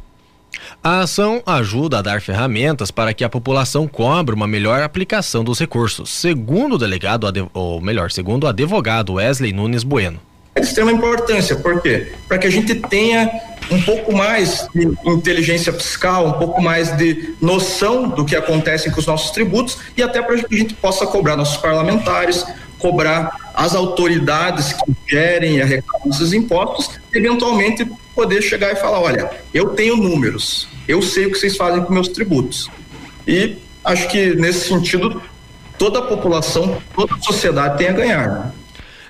A 0.83 1.01
ação 1.01 1.43
ajuda 1.45 1.99
a 1.99 2.03
dar 2.03 2.23
ferramentas 2.23 2.91
para 2.91 3.13
que 3.13 3.25
a 3.25 3.29
população 3.29 3.89
cobre 3.89 4.35
uma 4.35 4.47
melhor 4.47 4.81
aplicação 4.81 5.43
dos 5.43 5.59
recursos, 5.59 6.09
segundo 6.09 6.77
o 6.77 6.79
delegado, 6.79 7.51
ou 7.53 7.81
melhor, 7.81 8.13
segundo 8.13 8.45
o 8.45 8.47
advogado 8.47 9.15
Wesley 9.15 9.53
Nunes 9.53 9.83
Bueno. 9.83 10.21
É 10.55 10.61
de 10.61 10.67
extrema 10.67 10.93
importância, 10.93 11.57
por 11.57 11.83
quê? 11.83 12.13
Para 12.29 12.39
que 12.39 12.47
a 12.47 12.51
gente 12.51 12.77
tenha 12.77 13.29
um 13.71 13.83
pouco 13.83 14.13
mais 14.13 14.69
de 14.73 14.87
inteligência 15.05 15.73
fiscal, 15.73 16.29
um 16.29 16.33
pouco 16.35 16.63
mais 16.63 16.97
de 16.97 17.35
noção 17.41 18.09
do 18.09 18.25
que 18.25 18.37
acontece 18.37 18.91
com 18.91 19.01
os 19.01 19.07
nossos 19.07 19.33
tributos 19.33 19.79
e 19.97 20.03
até 20.03 20.23
para 20.23 20.37
que 20.43 20.55
a 20.55 20.59
gente 20.59 20.75
possa 20.75 21.07
cobrar 21.07 21.37
nossos 21.37 21.57
parlamentares, 21.57 22.47
cobrar 22.79 23.48
as 23.59 23.75
autoridades 23.75 24.73
que 24.73 24.97
gerem 25.09 25.57
e 25.57 25.63
arrecadam 25.63 26.09
esses 26.09 26.33
impostos, 26.33 27.01
eventualmente 27.13 27.85
poder 28.15 28.41
chegar 28.41 28.73
e 28.73 28.77
falar, 28.77 29.01
olha, 29.01 29.29
eu 29.53 29.71
tenho 29.71 29.97
números, 29.97 30.69
eu 30.87 31.03
sei 31.03 31.27
o 31.27 31.33
que 31.33 31.39
vocês 31.39 31.57
fazem 31.57 31.83
com 31.83 31.93
meus 31.93 32.07
tributos. 32.07 32.71
E 33.27 33.57
acho 33.85 34.09
que 34.09 34.33
nesse 34.37 34.69
sentido 34.69 35.21
toda 35.77 35.99
a 35.99 36.03
população, 36.03 36.81
toda 36.95 37.17
a 37.17 37.19
sociedade 37.21 37.79
tem 37.79 37.89
a 37.89 37.93
ganhar. 37.93 38.29
Né? 38.29 38.53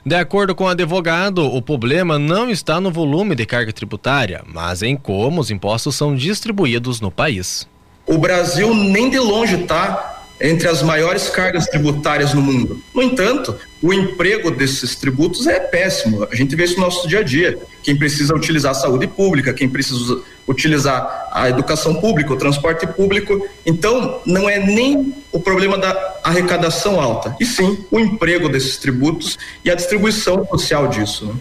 De 0.07 0.15
acordo 0.15 0.55
com 0.55 0.65
o 0.65 0.69
advogado, 0.69 1.45
o 1.45 1.61
problema 1.61 2.19
não 2.19 2.49
está 2.49 2.81
no 2.81 2.91
volume 2.91 3.35
de 3.35 3.45
carga 3.45 3.71
tributária, 3.71 4.43
mas 4.47 4.83
em 4.83 4.97
como 4.97 5.43
os 5.43 5.51
impostos 5.51 5.95
são 5.95 6.17
distribuídos 6.17 7.03
no 7.03 7.11
país. 7.11 7.69
O 8.07 8.17
Brasil 8.17 8.75
nem 8.75 9.11
de 9.11 9.19
longe 9.19 9.57
está 9.57 10.18
entre 10.41 10.69
as 10.69 10.83
maiores 10.83 11.29
cargas 11.29 11.67
tributárias 11.67 12.33
no 12.35 12.41
mundo. 12.41 12.81
No 12.95 13.03
entanto, 13.03 13.57
o 13.83 13.93
emprego 13.93 14.51
desses 14.51 14.95
tributos 14.97 15.47
é 15.47 15.59
péssimo. 15.59 16.27
A 16.31 16.35
gente 16.35 16.55
vê 16.55 16.65
isso 16.65 16.77
no 16.77 16.83
nosso 16.83 17.09
dia 17.09 17.21
a 17.21 17.23
dia. 17.23 17.59
Quem 17.83 17.97
precisa 17.97 18.35
utilizar 18.35 18.73
a 18.73 18.75
saúde 18.75 19.07
pública, 19.07 19.53
quem 19.53 19.69
precisa 19.69 20.21
utilizar 20.47 21.29
a 21.33 21.49
educação 21.49 21.95
pública, 21.95 22.33
o 22.33 22.37
transporte 22.37 22.87
público. 22.87 23.47
Então, 23.67 24.21
não 24.25 24.49
é 24.49 24.59
nem 24.59 25.15
o 25.31 25.41
problema 25.41 25.77
da 25.77 26.19
arrecadação 26.23 27.01
alta, 27.01 27.37
e 27.39 27.45
sim 27.45 27.85
o 27.91 28.01
emprego 28.01 28.49
desses 28.49 28.79
tributos 28.79 29.39
e 29.65 29.71
a 29.71 29.75
distribuição 29.75 30.47
social 30.47 30.89
disso. 30.89 31.27
Né? 31.27 31.35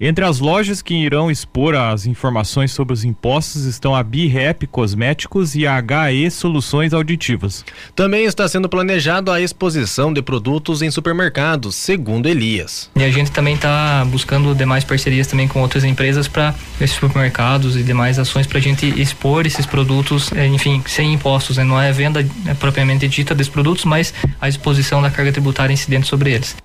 Entre 0.00 0.24
as 0.24 0.40
lojas 0.40 0.82
que 0.82 0.94
irão 0.94 1.30
expor 1.30 1.76
as 1.76 2.04
informações 2.04 2.72
sobre 2.72 2.92
os 2.92 3.04
impostos 3.04 3.64
estão 3.64 3.94
a 3.94 4.02
BiRep 4.02 4.66
Cosméticos 4.66 5.54
e 5.54 5.66
a 5.66 5.78
HE 5.78 6.30
Soluções 6.32 6.92
Auditivas. 6.92 7.64
Também 7.94 8.24
está 8.24 8.46
sendo 8.48 8.68
planejado 8.68 9.30
a 9.30 9.40
exposição 9.40 10.12
de 10.12 10.20
produtos 10.20 10.82
em 10.82 10.90
supermercados, 10.90 11.76
segundo 11.76 12.26
Elias. 12.26 12.90
E 12.96 13.04
a 13.04 13.10
gente 13.10 13.30
também 13.30 13.54
está 13.54 14.04
buscando 14.06 14.52
demais 14.54 14.82
parcerias 14.82 15.28
também 15.28 15.46
com 15.46 15.60
outras 15.60 15.84
empresas 15.84 16.26
para 16.26 16.54
esses 16.80 16.96
supermercados 16.96 17.76
e 17.76 17.82
demais 17.84 18.18
ações 18.18 18.48
para 18.48 18.58
a 18.58 18.62
gente 18.62 19.00
expor 19.00 19.46
esses 19.46 19.64
produtos, 19.64 20.32
eh, 20.32 20.46
enfim, 20.48 20.82
sem 20.86 21.12
impostos. 21.14 21.56
Né? 21.56 21.64
Não 21.64 21.80
é 21.80 21.90
a 21.90 21.92
venda 21.92 22.26
é 22.46 22.54
propriamente 22.54 23.06
dita 23.06 23.34
desses 23.34 23.52
produtos, 23.52 23.84
mas 23.84 24.12
a 24.40 24.48
exposição 24.48 25.00
da 25.00 25.10
carga 25.10 25.30
tributária 25.30 25.72
incidente 25.72 26.08
sobre 26.08 26.32
eles. 26.32 26.56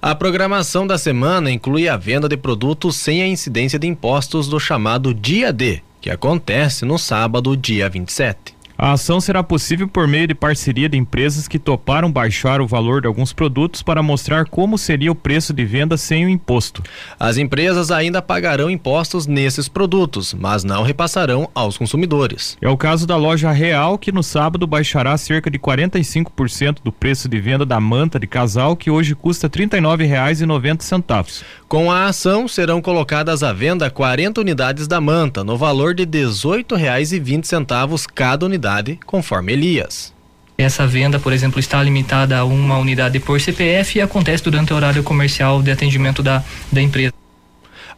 A 0.00 0.14
programação 0.14 0.86
da 0.86 0.98
semana 0.98 1.50
inclui 1.50 1.88
a 1.88 1.96
venda 1.96 2.28
de 2.28 2.36
produtos 2.36 2.96
sem 2.96 3.22
a 3.22 3.26
incidência 3.26 3.78
de 3.78 3.86
impostos 3.86 4.48
do 4.48 4.58
chamado 4.60 5.12
Dia 5.12 5.52
D, 5.52 5.82
que 6.00 6.10
acontece 6.10 6.84
no 6.84 6.98
sábado, 6.98 7.56
dia 7.56 7.88
27. 7.88 8.53
A 8.76 8.92
ação 8.92 9.20
será 9.20 9.40
possível 9.40 9.86
por 9.86 10.08
meio 10.08 10.26
de 10.26 10.34
parceria 10.34 10.88
de 10.88 10.98
empresas 10.98 11.46
que 11.46 11.60
toparam 11.60 12.10
baixar 12.10 12.60
o 12.60 12.66
valor 12.66 13.00
de 13.00 13.06
alguns 13.06 13.32
produtos 13.32 13.82
para 13.82 14.02
mostrar 14.02 14.46
como 14.46 14.76
seria 14.76 15.12
o 15.12 15.14
preço 15.14 15.52
de 15.52 15.64
venda 15.64 15.96
sem 15.96 16.26
o 16.26 16.28
imposto. 16.28 16.82
As 17.18 17.36
empresas 17.36 17.92
ainda 17.92 18.20
pagarão 18.20 18.68
impostos 18.68 19.28
nesses 19.28 19.68
produtos, 19.68 20.34
mas 20.34 20.64
não 20.64 20.82
repassarão 20.82 21.48
aos 21.54 21.78
consumidores. 21.78 22.58
É 22.60 22.68
o 22.68 22.76
caso 22.76 23.06
da 23.06 23.16
loja 23.16 23.52
Real, 23.52 23.96
que 23.96 24.10
no 24.10 24.24
sábado 24.24 24.66
baixará 24.66 25.16
cerca 25.16 25.48
de 25.48 25.58
45% 25.58 26.78
do 26.82 26.90
preço 26.90 27.28
de 27.28 27.40
venda 27.40 27.64
da 27.64 27.78
manta 27.78 28.18
de 28.18 28.26
casal, 28.26 28.74
que 28.74 28.90
hoje 28.90 29.14
custa 29.14 29.46
R$ 29.46 29.66
39,90. 29.66 31.44
Com 31.68 31.92
a 31.92 32.06
ação, 32.06 32.48
serão 32.48 32.82
colocadas 32.82 33.44
à 33.44 33.52
venda 33.52 33.88
40 33.88 34.40
unidades 34.40 34.88
da 34.88 35.00
manta, 35.00 35.44
no 35.44 35.56
valor 35.56 35.94
de 35.94 36.02
R$ 36.02 36.10
18,20 36.10 38.06
cada 38.12 38.44
unidade 38.44 38.63
unidade, 38.64 38.98
conforme 39.04 39.52
Elias. 39.52 40.12
Essa 40.56 40.86
venda, 40.86 41.18
por 41.18 41.32
exemplo, 41.32 41.58
está 41.60 41.82
limitada 41.82 42.38
a 42.38 42.44
uma 42.44 42.78
unidade 42.78 43.18
por 43.20 43.40
CPF 43.40 43.98
e 43.98 44.00
acontece 44.00 44.42
durante 44.42 44.72
o 44.72 44.76
horário 44.76 45.02
comercial 45.02 45.60
de 45.62 45.70
atendimento 45.70 46.22
da, 46.22 46.42
da 46.72 46.80
empresa. 46.80 47.12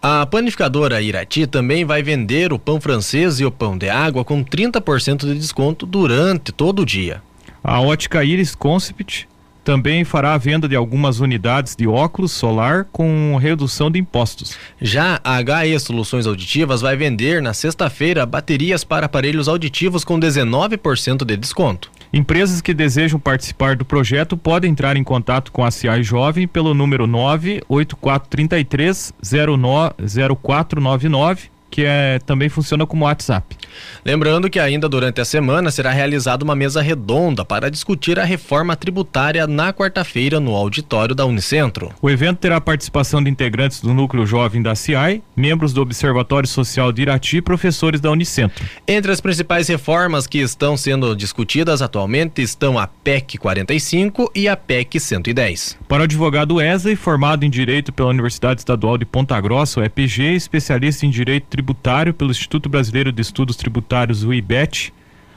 A 0.02 0.26
panificadora 0.26 1.00
Irati 1.00 1.46
também 1.46 1.85
vai 1.85 2.02
vender 2.02 2.52
o 2.52 2.59
pão 2.59 2.81
francês 2.81 3.40
e 3.40 3.44
o 3.44 3.50
pão 3.50 3.76
de 3.76 3.88
água 3.88 4.24
com 4.24 4.44
30% 4.44 5.26
de 5.26 5.35
desconto 5.35 5.87
durante 5.87 6.52
todo 6.52 6.83
o 6.83 6.87
dia. 6.87 7.22
A 7.62 7.81
ótica 7.81 8.24
Iris 8.24 8.55
Concept 8.55 9.29
também 9.66 10.05
fará 10.05 10.35
a 10.35 10.38
venda 10.38 10.68
de 10.68 10.76
algumas 10.76 11.18
unidades 11.18 11.74
de 11.74 11.88
óculos 11.88 12.31
solar 12.31 12.87
com 12.92 13.37
redução 13.37 13.90
de 13.90 13.98
impostos. 13.98 14.57
Já 14.81 15.20
a 15.24 15.40
HE 15.64 15.81
Soluções 15.81 16.24
Auditivas 16.24 16.81
vai 16.81 16.96
vender 16.96 17.42
na 17.42 17.52
sexta-feira 17.52 18.24
baterias 18.24 18.85
para 18.85 19.07
aparelhos 19.07 19.48
auditivos 19.48 20.05
com 20.05 20.20
19% 20.20 21.24
de 21.24 21.37
desconto. 21.37 21.90
Empresas 22.12 22.61
que 22.61 22.72
desejam 22.72 23.18
participar 23.18 23.74
do 23.74 23.85
projeto 23.85 24.37
podem 24.37 24.70
entrar 24.70 24.96
em 24.96 25.02
contato 25.02 25.50
com 25.50 25.64
a 25.64 25.70
CI 25.72 26.00
Jovem 26.00 26.46
pelo 26.46 26.72
número 26.72 27.09
98433 27.09 29.12
0499 29.20 31.56
que 31.70 31.85
é, 31.85 32.18
também 32.24 32.48
funciona 32.48 32.87
como 32.87 33.05
WhatsApp. 33.05 33.57
Lembrando 34.05 34.48
que 34.48 34.59
ainda 34.59 34.88
durante 34.88 35.20
a 35.20 35.24
semana 35.24 35.70
será 35.70 35.90
realizada 35.90 36.44
uma 36.44 36.55
mesa 36.55 36.81
redonda 36.81 37.44
para 37.44 37.70
discutir 37.70 38.18
a 38.18 38.24
reforma 38.24 38.76
tributária 38.76 39.46
na 39.46 39.72
quarta-feira 39.72 40.40
no 40.40 40.55
auditório 40.55 41.14
da 41.14 41.26
Unicentro. 41.26 41.92
O 42.00 42.09
evento 42.09 42.38
terá 42.38 42.61
participação 42.61 43.22
de 43.22 43.31
integrantes 43.31 43.81
do 43.81 43.92
Núcleo 43.92 44.26
Jovem 44.26 44.62
da 44.62 44.74
CIAI, 44.74 45.22
membros 45.37 45.72
do 45.72 45.83
Observatório 45.83 46.48
Social 46.48 46.92
de 46.92 47.02
Irati 47.02 47.38
e 47.38 47.42
professores 47.42 48.00
da 48.00 48.11
Unicentro. 48.11 48.64
Entre 48.87 49.11
as 49.12 49.20
principais 49.20 49.68
reformas 49.68 50.26
que 50.26 50.38
estão 50.38 50.76
sendo 50.76 51.14
discutidas 51.14 51.83
atualmente 51.83 52.40
estão 52.40 52.79
a 52.79 52.87
PEC 52.87 53.38
45 53.38 54.31
e 54.35 54.48
a 54.48 54.57
PEC 54.57 54.98
110. 54.98 55.79
Para 55.88 56.00
o 56.00 56.05
advogado 56.05 56.57
Wesley, 56.57 56.96
formado 56.96 57.44
em 57.44 57.50
Direito 57.50 57.92
pela 57.92 58.09
Universidade 58.09 58.61
Estadual 58.61 58.96
de 58.96 59.05
Ponta 59.05 59.40
Grossa, 59.40 59.81
o 59.81 59.85
EPG, 59.85 60.35
especialista 60.35 61.07
em 61.07 61.11
Direito 61.11 61.46
Tributário 61.57 62.12
pelo 62.12 62.31
Instituto 62.31 62.69
Brasileiro 62.69 63.11
de 63.11 63.23
Estudos 63.23 63.57
Tributários, 63.57 64.23
o 64.25 64.35
IBET, 64.35 64.92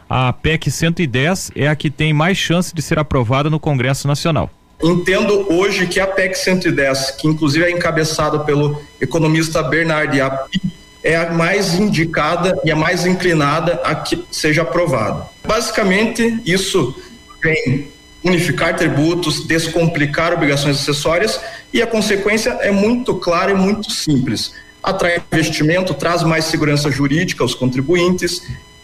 a 0.10 0.34
PEC 0.34 0.70
110 0.70 1.52
é 1.56 1.70
a 1.70 1.76
que 1.78 1.90
tem 1.90 2.12
mais 2.12 2.38
chance 2.38 2.76
de 2.76 2.82
ser 2.82 3.00
aprovada 3.00 3.50
no 3.50 3.58
Congresso 3.58 4.06
Nacional. 4.06 4.50
Entendo 4.84 5.48
hoje 5.50 5.88
que 5.88 5.98
a 5.98 6.06
PEC 6.06 6.38
110, 6.38 7.12
que 7.12 7.26
inclusive 7.26 7.64
é 7.64 7.72
encabeçada 7.72 8.40
pelo 8.40 8.82
economista 9.00 9.64
Bernard 9.64 10.20
Api, 10.20 10.62
é 11.02 11.16
a 11.16 11.32
mais 11.32 11.76
indicada 11.76 12.60
e 12.66 12.72
a 12.72 12.76
mais 12.76 13.06
inclinada 13.06 13.80
a 13.86 13.96
que 13.96 14.22
seja 14.30 14.64
aprovada. 14.64 15.26
Basicamente, 15.48 16.42
isso 16.46 16.94
vem 17.42 17.88
unificar 18.26 18.76
tributos, 18.76 19.48
descomplicar 19.48 20.34
obrigações 20.34 20.82
acessórias 20.82 21.40
e 21.72 21.82
a 21.82 21.88
consequência 21.88 22.50
é 22.60 22.72
muito 22.72 23.16
clara 23.16 23.52
e 23.52 23.56
muito 23.56 23.90
simples 23.90 24.52
atrai 24.84 25.22
investimento, 25.32 25.94
traz 25.94 26.24
mais 26.24 26.46
segurança 26.46 26.90
jurídica 26.90 27.44
aos 27.44 27.54
contribuintes 27.54 28.42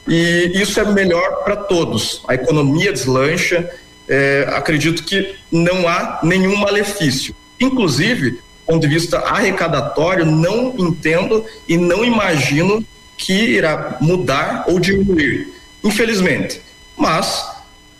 e 0.08 0.52
isso 0.56 0.80
é 0.80 0.86
melhor 0.86 1.44
para 1.44 1.56
todos. 1.56 2.22
A 2.28 2.36
economia 2.36 2.92
deslancha, 2.92 3.70
é, 4.08 4.48
acredito 4.52 5.04
que 5.04 5.36
não 5.52 5.88
há 5.88 6.20
nenhum 6.24 6.56
malefício. 6.58 7.36
Inclusive, 7.60 8.32
do 8.32 8.40
ponto 8.68 8.82
de 8.82 8.94
vista 8.94 9.20
arrecadatório, 9.20 10.26
não 10.26 10.76
entendo 10.78 11.44
e 11.68 11.78
não 11.78 12.04
imagino 12.04 12.86
que 13.18 13.34
irá 13.34 13.98
mudar 14.02 14.66
ou 14.68 14.80
diminuir, 14.80 15.54
infelizmente. 15.84 16.62
Mas, 16.98 17.48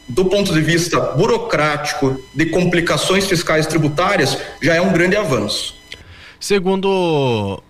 do 0.08 0.26
ponto 0.26 0.54
de 0.54 0.62
vista 0.62 1.00
burocrático, 1.00 2.22
de 2.34 2.48
complicações 2.48 3.26
fiscais 3.26 3.66
tributárias, 3.66 4.38
já 4.62 4.76
é 4.76 4.82
um 4.82 4.92
grande 4.92 5.16
avanço. 5.16 5.76
Segundo 6.40 7.64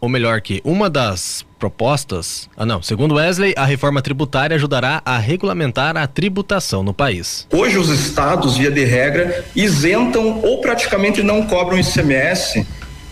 ou 0.00 0.08
melhor 0.08 0.40
que 0.40 0.60
uma 0.64 0.90
das 0.90 1.44
propostas, 1.58 2.48
ah 2.56 2.66
não, 2.66 2.82
segundo 2.82 3.14
Wesley, 3.14 3.54
a 3.56 3.64
reforma 3.64 4.02
tributária 4.02 4.54
ajudará 4.54 5.00
a 5.04 5.18
regulamentar 5.18 5.96
a 5.96 6.06
tributação 6.06 6.82
no 6.82 6.92
país. 6.92 7.46
Hoje 7.52 7.78
os 7.78 7.88
estados, 7.88 8.56
via 8.56 8.70
de 8.70 8.84
regra, 8.84 9.44
isentam 9.56 10.40
ou 10.42 10.60
praticamente 10.60 11.22
não 11.22 11.46
cobram 11.46 11.78
ICMS 11.78 12.66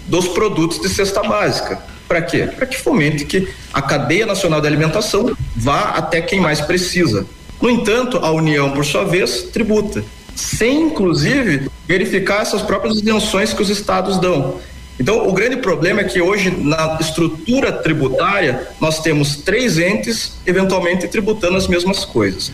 dos 0.06 0.28
produtos 0.28 0.80
de 0.80 0.88
cesta 0.88 1.22
básica. 1.22 1.80
Para 2.06 2.20
quê? 2.20 2.46
Para 2.46 2.66
que 2.66 2.76
fomente 2.76 3.24
que 3.24 3.48
a 3.72 3.80
cadeia 3.80 4.26
nacional 4.26 4.60
de 4.60 4.66
alimentação 4.66 5.34
vá 5.56 5.92
até 5.96 6.20
quem 6.20 6.40
mais 6.40 6.60
precisa. 6.60 7.26
No 7.60 7.70
entanto, 7.70 8.18
a 8.18 8.30
União, 8.30 8.72
por 8.72 8.84
sua 8.84 9.04
vez, 9.04 9.44
tributa, 9.44 10.04
sem 10.34 10.82
inclusive 10.82 11.70
verificar 11.86 12.42
essas 12.42 12.60
próprias 12.60 12.96
isenções 12.96 13.54
que 13.54 13.62
os 13.62 13.70
estados 13.70 14.18
dão. 14.18 14.60
Então, 14.98 15.26
o 15.26 15.32
grande 15.32 15.56
problema 15.56 16.00
é 16.00 16.04
que 16.04 16.20
hoje, 16.20 16.50
na 16.50 16.98
estrutura 17.00 17.72
tributária, 17.72 18.68
nós 18.80 19.00
temos 19.00 19.36
três 19.36 19.78
entes 19.78 20.38
eventualmente 20.46 21.08
tributando 21.08 21.56
as 21.56 21.66
mesmas 21.66 22.04
coisas. 22.04 22.52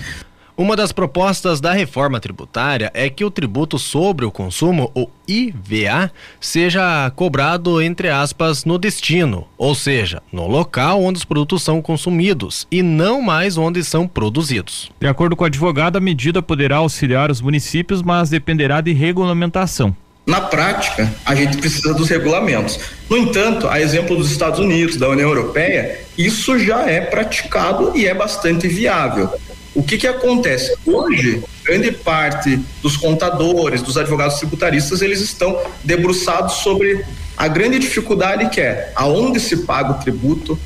Uma 0.58 0.74
das 0.74 0.90
propostas 0.90 1.60
da 1.60 1.72
reforma 1.72 2.18
tributária 2.18 2.90
é 2.92 3.08
que 3.08 3.24
o 3.24 3.30
tributo 3.30 3.78
sobre 3.78 4.24
o 4.24 4.30
consumo, 4.32 4.90
o 4.92 5.06
IVA, 5.28 6.10
seja 6.40 7.08
cobrado, 7.14 7.80
entre 7.80 8.08
aspas, 8.08 8.64
no 8.64 8.76
destino, 8.76 9.46
ou 9.56 9.72
seja, 9.72 10.20
no 10.32 10.48
local 10.48 11.00
onde 11.00 11.18
os 11.18 11.24
produtos 11.24 11.62
são 11.62 11.80
consumidos 11.80 12.66
e 12.72 12.82
não 12.82 13.22
mais 13.22 13.56
onde 13.56 13.84
são 13.84 14.08
produzidos. 14.08 14.90
De 15.00 15.06
acordo 15.06 15.36
com 15.36 15.44
o 15.44 15.46
advogado, 15.46 15.94
a 15.94 16.00
medida 16.00 16.42
poderá 16.42 16.78
auxiliar 16.78 17.30
os 17.30 17.40
municípios, 17.40 18.02
mas 18.02 18.28
dependerá 18.28 18.80
de 18.80 18.92
regulamentação. 18.92 19.94
Na 20.28 20.42
prática, 20.42 21.10
a 21.24 21.34
gente 21.34 21.56
precisa 21.56 21.94
dos 21.94 22.10
regulamentos. 22.10 22.78
No 23.08 23.16
entanto, 23.16 23.66
a 23.66 23.80
exemplo 23.80 24.14
dos 24.14 24.30
Estados 24.30 24.60
Unidos, 24.60 24.98
da 24.98 25.08
União 25.08 25.26
Europeia, 25.26 26.00
isso 26.18 26.58
já 26.58 26.82
é 26.82 27.00
praticado 27.00 27.96
e 27.96 28.06
é 28.06 28.12
bastante 28.12 28.68
viável. 28.68 29.30
O 29.74 29.82
que, 29.82 29.96
que 29.96 30.06
acontece? 30.06 30.76
Hoje, 30.84 31.42
grande 31.64 31.92
parte 31.92 32.60
dos 32.82 32.94
contadores, 32.94 33.80
dos 33.80 33.96
advogados 33.96 34.36
tributaristas, 34.36 35.00
eles 35.00 35.22
estão 35.22 35.58
debruçados 35.82 36.56
sobre 36.56 37.02
a 37.34 37.48
grande 37.48 37.78
dificuldade 37.78 38.50
que 38.50 38.60
é 38.60 38.92
aonde 38.94 39.40
se 39.40 39.56
paga 39.64 39.92
o 39.92 39.94
tributo, 39.94 40.58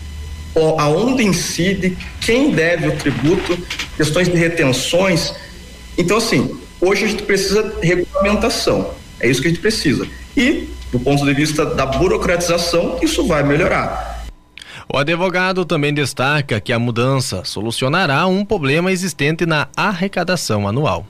aonde 0.76 1.22
incide, 1.22 1.96
quem 2.20 2.50
deve 2.50 2.88
o 2.88 2.96
tributo, 2.96 3.56
questões 3.96 4.28
de 4.28 4.36
retenções. 4.36 5.32
Então, 5.96 6.16
assim, 6.16 6.58
hoje 6.80 7.04
a 7.04 7.06
gente 7.06 7.22
precisa 7.22 7.62
de 7.62 7.86
regulamentação. 7.86 9.00
É 9.22 9.30
isso 9.30 9.40
que 9.40 9.46
a 9.46 9.50
gente 9.50 9.60
precisa. 9.60 10.06
E, 10.36 10.68
do 10.90 10.98
ponto 10.98 11.24
de 11.24 11.32
vista 11.32 11.64
da 11.64 11.86
burocratização, 11.86 12.98
isso 13.00 13.24
vai 13.26 13.44
melhorar. 13.44 14.26
O 14.92 14.98
advogado 14.98 15.64
também 15.64 15.94
destaca 15.94 16.60
que 16.60 16.72
a 16.72 16.78
mudança 16.78 17.44
solucionará 17.44 18.26
um 18.26 18.44
problema 18.44 18.90
existente 18.90 19.46
na 19.46 19.68
arrecadação 19.76 20.66
anual. 20.66 21.06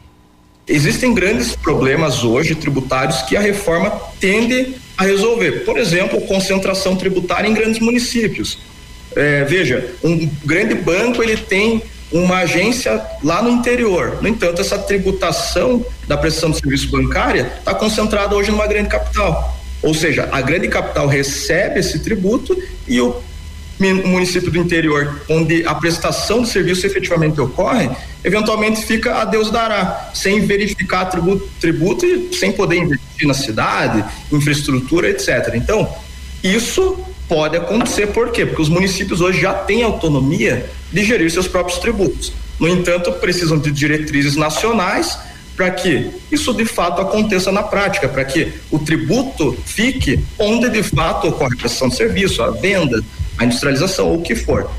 Existem 0.69 1.13
grandes 1.13 1.57
problemas 1.57 2.23
hoje 2.23 2.55
tributários 2.55 3.23
que 3.23 3.37
a 3.37 3.41
reforma 3.41 3.91
tende 4.21 4.77
a 4.97 5.03
resolver. 5.03 5.65
Por 5.65 5.79
exemplo, 5.79 6.21
concentração 6.21 6.95
tributária 6.95 7.49
em 7.49 7.55
grandes 7.55 7.81
municípios. 7.81 8.59
É, 9.17 9.45
veja, 9.45 9.93
um 10.05 10.31
grande 10.45 10.75
banco 10.75 11.23
ele 11.23 11.37
tem 11.37 11.83
uma 12.13 12.39
agência 12.39 13.01
lá 13.23 13.43
no 13.43 13.51
interior. 13.51 14.19
No 14.21 14.29
entanto, 14.29 14.61
essa 14.61 14.79
tributação 14.79 15.85
da 16.07 16.17
prestação 16.17 16.51
de 16.51 16.59
serviço 16.59 16.91
bancária 16.91 17.53
está 17.59 17.75
concentrada 17.75 18.35
hoje 18.35 18.51
numa 18.51 18.67
grande 18.67 18.89
capital. 18.89 19.59
Ou 19.83 19.95
seja, 19.95 20.29
a 20.31 20.41
grande 20.41 20.69
capital 20.69 21.07
recebe 21.07 21.81
esse 21.81 21.99
tributo 21.99 22.57
e 22.87 23.01
o 23.01 23.21
município 24.05 24.51
do 24.51 24.59
interior, 24.59 25.23
onde 25.29 25.67
a 25.67 25.75
prestação 25.75 26.43
de 26.43 26.49
serviço 26.49 26.87
efetivamente 26.87 27.41
ocorre, 27.41 27.91
eventualmente 28.23 28.85
fica 28.85 29.21
a 29.21 29.25
Deus 29.25 29.51
dará, 29.51 30.11
sem 30.15 30.47
verificar 30.47 31.07
tributo, 31.07 31.49
tributo 31.61 32.07
e 32.07 32.33
sem 32.33 32.53
poder 32.53 32.77
investir 32.77 33.27
na 33.27 33.35
cidade, 33.35 34.05
infraestrutura, 34.31 35.11
etc. 35.11 35.53
Então, 35.55 35.93
isso 36.45 36.97
pode 37.33 37.57
acontecer, 37.57 38.09
por 38.09 38.31
quê? 38.31 38.45
Porque 38.45 38.61
os 38.61 38.69
municípios 38.69 39.23
hoje 39.23 39.41
já 39.41 39.55
têm 39.55 39.83
autonomia 39.83 40.69
de 40.93 41.03
gerir 41.03 41.31
seus 41.31 41.49
próprios 41.49 41.79
tributos. 41.79 42.31
No 42.61 42.69
entanto, 42.69 43.11
precisam 43.13 43.59
de 43.59 43.73
diretrizes 43.73 44.37
nacionais 44.37 45.19
para 45.57 45.71
que 45.71 46.11
isso 46.31 46.53
de 46.53 46.67
fato 46.67 47.01
aconteça 47.01 47.51
na 47.51 47.63
prática, 47.63 48.07
para 48.07 48.23
que 48.27 48.53
o 48.71 48.79
tributo 48.79 49.57
fique 49.65 50.23
onde 50.39 50.69
de 50.69 50.83
fato 50.83 51.29
ocorre 51.29 51.55
a 51.55 51.57
prestação 51.57 51.89
de 51.89 51.97
serviço, 51.97 52.43
a 52.43 52.51
venda, 52.51 53.03
a 53.39 53.47
industrialização 53.47 54.09
ou 54.09 54.19
o 54.19 54.23
que 54.23 54.35
for. 54.35 54.71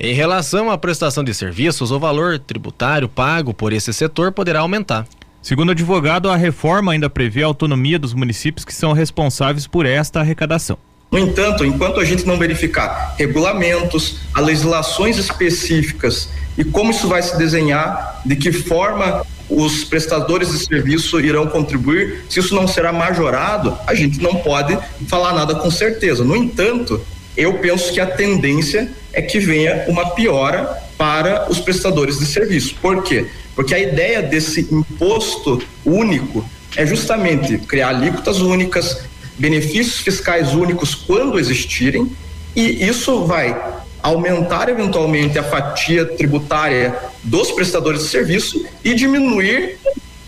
Em 0.00 0.14
relação 0.14 0.70
à 0.70 0.78
prestação 0.78 1.22
de 1.22 1.34
serviços, 1.34 1.90
o 1.90 1.98
valor 1.98 2.38
tributário 2.38 3.06
pago 3.06 3.52
por 3.52 3.74
esse 3.74 3.92
setor 3.92 4.32
poderá 4.32 4.60
aumentar. 4.60 5.06
Segundo 5.42 5.68
o 5.68 5.72
advogado, 5.72 6.30
a 6.30 6.36
reforma 6.36 6.92
ainda 6.92 7.10
prevê 7.10 7.42
a 7.42 7.46
autonomia 7.46 7.98
dos 7.98 8.14
municípios 8.14 8.64
que 8.64 8.74
são 8.74 8.94
responsáveis 8.94 9.66
por 9.66 9.84
esta 9.84 10.20
arrecadação. 10.20 10.78
No 11.10 11.18
entanto, 11.18 11.64
enquanto 11.64 12.00
a 12.00 12.04
gente 12.04 12.26
não 12.26 12.36
verificar 12.36 13.14
regulamentos, 13.16 14.18
legislações 14.36 15.16
específicas 15.16 16.28
e 16.58 16.64
como 16.64 16.90
isso 16.90 17.06
vai 17.06 17.22
se 17.22 17.36
desenhar, 17.38 18.22
de 18.24 18.34
que 18.36 18.50
forma 18.50 19.24
os 19.48 19.84
prestadores 19.84 20.50
de 20.50 20.58
serviço 20.58 21.20
irão 21.20 21.46
contribuir, 21.46 22.24
se 22.28 22.40
isso 22.40 22.54
não 22.54 22.66
será 22.66 22.92
majorado, 22.92 23.78
a 23.86 23.94
gente 23.94 24.20
não 24.20 24.36
pode 24.36 24.76
falar 25.06 25.32
nada 25.32 25.54
com 25.54 25.70
certeza. 25.70 26.24
No 26.24 26.36
entanto, 26.36 27.00
eu 27.36 27.54
penso 27.58 27.92
que 27.92 28.00
a 28.00 28.06
tendência 28.06 28.90
é 29.12 29.22
que 29.22 29.38
venha 29.38 29.84
uma 29.88 30.10
piora 30.10 30.82
para 30.98 31.50
os 31.50 31.60
prestadores 31.60 32.18
de 32.18 32.26
serviço. 32.26 32.74
Por 32.80 33.02
quê? 33.02 33.26
Porque 33.54 33.74
a 33.74 33.78
ideia 33.78 34.22
desse 34.22 34.66
imposto 34.72 35.62
único 35.84 36.48
é 36.76 36.86
justamente 36.86 37.58
criar 37.58 37.88
alíquotas 37.88 38.40
únicas, 38.40 39.02
benefícios 39.38 40.00
fiscais 40.00 40.54
únicos 40.54 40.94
quando 40.94 41.38
existirem, 41.38 42.10
e 42.54 42.86
isso 42.86 43.24
vai 43.24 43.56
aumentar 44.02 44.68
eventualmente 44.68 45.38
a 45.38 45.42
fatia 45.42 46.04
tributária 46.04 46.94
dos 47.22 47.50
prestadores 47.50 48.02
de 48.02 48.08
serviço 48.08 48.64
e 48.84 48.94
diminuir 48.94 49.78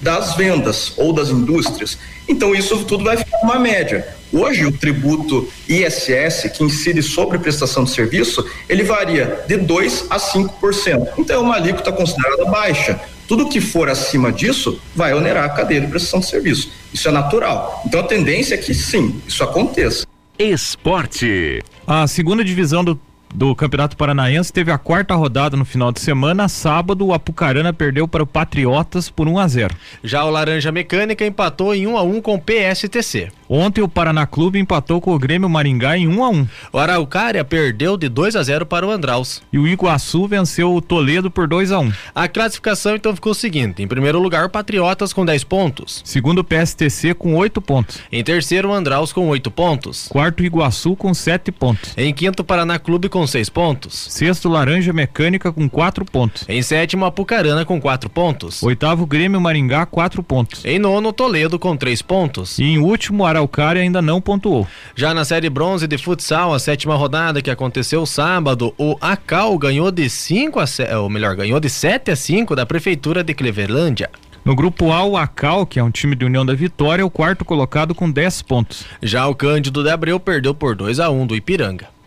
das 0.01 0.35
vendas 0.37 0.93
ou 0.97 1.13
das 1.13 1.29
indústrias. 1.29 1.99
Então 2.29 2.55
isso 2.55 2.85
tudo 2.85 3.05
vai 3.05 3.17
ficar 3.17 3.39
uma 3.43 3.59
média. 3.59 4.07
Hoje 4.33 4.67
o 4.67 4.73
tributo 4.73 5.49
ISS 5.69 6.51
que 6.55 6.63
incide 6.63 7.03
sobre 7.03 7.39
prestação 7.39 7.85
de 7.85 7.91
serviço, 7.91 8.45
ele 8.69 8.83
varia 8.83 9.45
de 9.47 9.57
2 9.57 10.07
a 10.11 10.19
5%. 10.19 11.09
Então 11.17 11.37
é 11.37 11.39
uma 11.39 11.55
alíquota 11.55 11.91
considerada 11.91 12.45
baixa. 12.45 13.01
Tudo 13.29 13.47
que 13.47 13.61
for 13.61 13.91
acima 13.91 14.33
disso 14.33 14.81
vai 14.97 15.13
onerar 15.13 15.45
a 15.45 15.51
cadeia 15.51 15.83
de 15.83 15.87
prestação 15.87 16.19
de 16.19 16.27
serviço. 16.27 16.73
Isso 16.93 17.07
é 17.07 17.13
natural. 17.13 17.83
Então 17.87 18.01
a 18.01 18.03
tendência 18.03 18.55
é 18.55 18.59
que 18.59 18.73
sim, 18.73 19.21
isso 19.29 19.45
aconteça. 19.45 20.07
Esporte. 20.39 21.63
A 21.87 22.07
segunda 22.07 22.43
divisão 22.43 22.83
do 22.83 22.99
do 23.35 23.55
Campeonato 23.55 23.97
Paranaense 23.97 24.53
teve 24.53 24.71
a 24.71 24.79
quarta 24.79 25.15
rodada 25.15 25.57
no 25.57 25.65
final 25.65 25.93
de 25.93 26.01
semana. 26.01 26.49
Sábado, 26.49 27.07
o 27.07 27.13
Apucarana 27.13 27.73
perdeu 27.73 28.09
para 28.09 28.23
o 28.23 28.27
Patriotas 28.27 29.11
por 29.11 29.29
1 29.29 29.39
a 29.39 29.49
0. 29.49 29.77
Já 30.03 30.25
o 30.25 30.31
Laranja 30.31 30.73
Mecânica 30.73 31.27
empatou 31.27 31.75
em 31.75 31.87
1 31.87 31.97
a 31.97 32.03
1 32.03 32.21
com 32.21 32.35
o 32.35 32.41
PSTC. 32.41 33.29
Ontem 33.49 33.81
o 33.81 33.89
Paraná 33.89 34.27
Clube 34.27 34.59
empatou 34.59 35.01
com 35.01 35.15
o 35.15 35.19
Grêmio 35.19 35.49
Maringá 35.49 35.97
em 35.97 36.07
1 36.07 36.23
a 36.23 36.29
1. 36.29 36.49
O 36.71 36.79
Araucária 36.79 37.43
perdeu 37.43 37.97
de 37.97 38.07
2 38.07 38.37
a 38.37 38.43
0 38.43 38.67
para 38.67 38.87
o 38.87 38.91
Andraus. 38.91 39.41
E 39.51 39.59
o 39.59 39.67
Iguaçu 39.67 40.29
venceu 40.29 40.75
o 40.75 40.83
Toledo 40.83 41.31
por 41.31 41.49
2 41.49 41.73
a 41.73 41.79
1. 41.79 41.93
A 42.15 42.29
classificação 42.29 42.95
então 42.95 43.15
ficou 43.15 43.33
o 43.33 43.35
seguinte: 43.35 43.83
em 43.83 43.89
primeiro 43.89 44.21
lugar, 44.21 44.45
o 44.45 44.51
Patriotas 44.51 45.15
com 45.15 45.25
10 45.25 45.45
pontos. 45.45 46.03
Segundo 46.05 46.41
o 46.41 46.45
PSTC 46.45 47.15
com 47.15 47.35
8 47.37 47.63
pontos. 47.63 48.01
Em 48.13 48.23
terceiro, 48.23 48.69
o 48.69 48.75
Andraus 48.75 49.15
com 49.15 49.27
8 49.29 49.51
pontos. 49.51 50.09
Quarto, 50.09 50.45
Iguaçu 50.45 50.95
com 50.95 51.15
7 51.15 51.51
pontos. 51.51 51.95
Em 51.97 52.13
quinto, 52.13 52.45
Paraná 52.45 52.79
Clube 52.79 53.09
com 53.09 53.27
6 53.27 53.49
pontos. 53.49 54.09
Sexto, 54.11 54.51
Laranja 54.51 54.93
Mecânica 54.93 55.51
com 55.51 55.67
4 55.71 56.05
pontos. 56.05 56.45
Em 56.49 56.61
sétimo, 56.61 57.07
Apucarana 57.07 57.65
com 57.65 57.81
4 57.81 58.11
pontos. 58.11 58.63
Oitavo, 58.63 59.07
Grêmio 59.07 59.41
Maringá, 59.41 59.87
4 59.87 60.23
pontos. 60.23 60.63
Em 60.67 60.79
nono, 60.79 61.15
Toledo 61.15 61.59
com 61.59 61.75
3 61.75 62.03
pontos. 62.03 62.59
E 62.59 62.65
em 62.65 62.79
último, 62.79 63.25
Araucária 63.25 63.38
ainda 63.81 64.03
não 64.03 64.21
pontuou. 64.21 64.67
Já 64.97 65.15
na 65.15 65.25
série 65.25 65.51
bronze 65.51 65.87
de 65.87 65.99
futsal, 65.99 66.55
a 66.55 66.59
sétima 66.59 66.97
rodada 66.97 67.43
que 67.43 67.51
aconteceu 67.51 68.05
sábado, 68.07 68.75
o 68.79 68.97
Acal 69.01 69.57
ganhou 69.59 69.91
de 69.91 70.09
5 70.09 70.59
a 70.59 70.67
7, 70.67 70.95
ou 70.95 71.11
melhor, 71.11 71.37
ganhou 71.37 71.61
de 71.61 71.69
7 71.69 72.11
a 72.11 72.17
5 72.17 72.57
da 72.57 72.67
prefeitura 72.67 73.23
de 73.23 73.35
Cleverlândia. 73.35 74.11
No 74.45 74.57
grupo 74.57 74.93
A, 74.93 75.05
o 75.05 75.17
Acal, 75.17 75.67
que 75.67 75.79
é 75.79 75.85
um 75.85 75.91
time 75.91 76.17
de 76.17 76.25
União 76.25 76.47
da 76.47 76.55
Vitória, 76.55 77.03
é 77.03 77.05
o 77.05 77.11
quarto 77.11 77.45
colocado 77.45 77.95
com 77.95 78.11
10 78.11 78.43
pontos. 78.43 78.87
Já 79.03 79.27
o 79.27 79.35
Cândido 79.35 79.83
de 79.83 79.91
Abreu 79.91 80.19
perdeu 80.19 80.55
por 80.55 80.75
2 80.75 81.01
a 81.01 81.11
1 81.11 81.27
do 81.27 81.37
Ipiranga. 81.37 81.98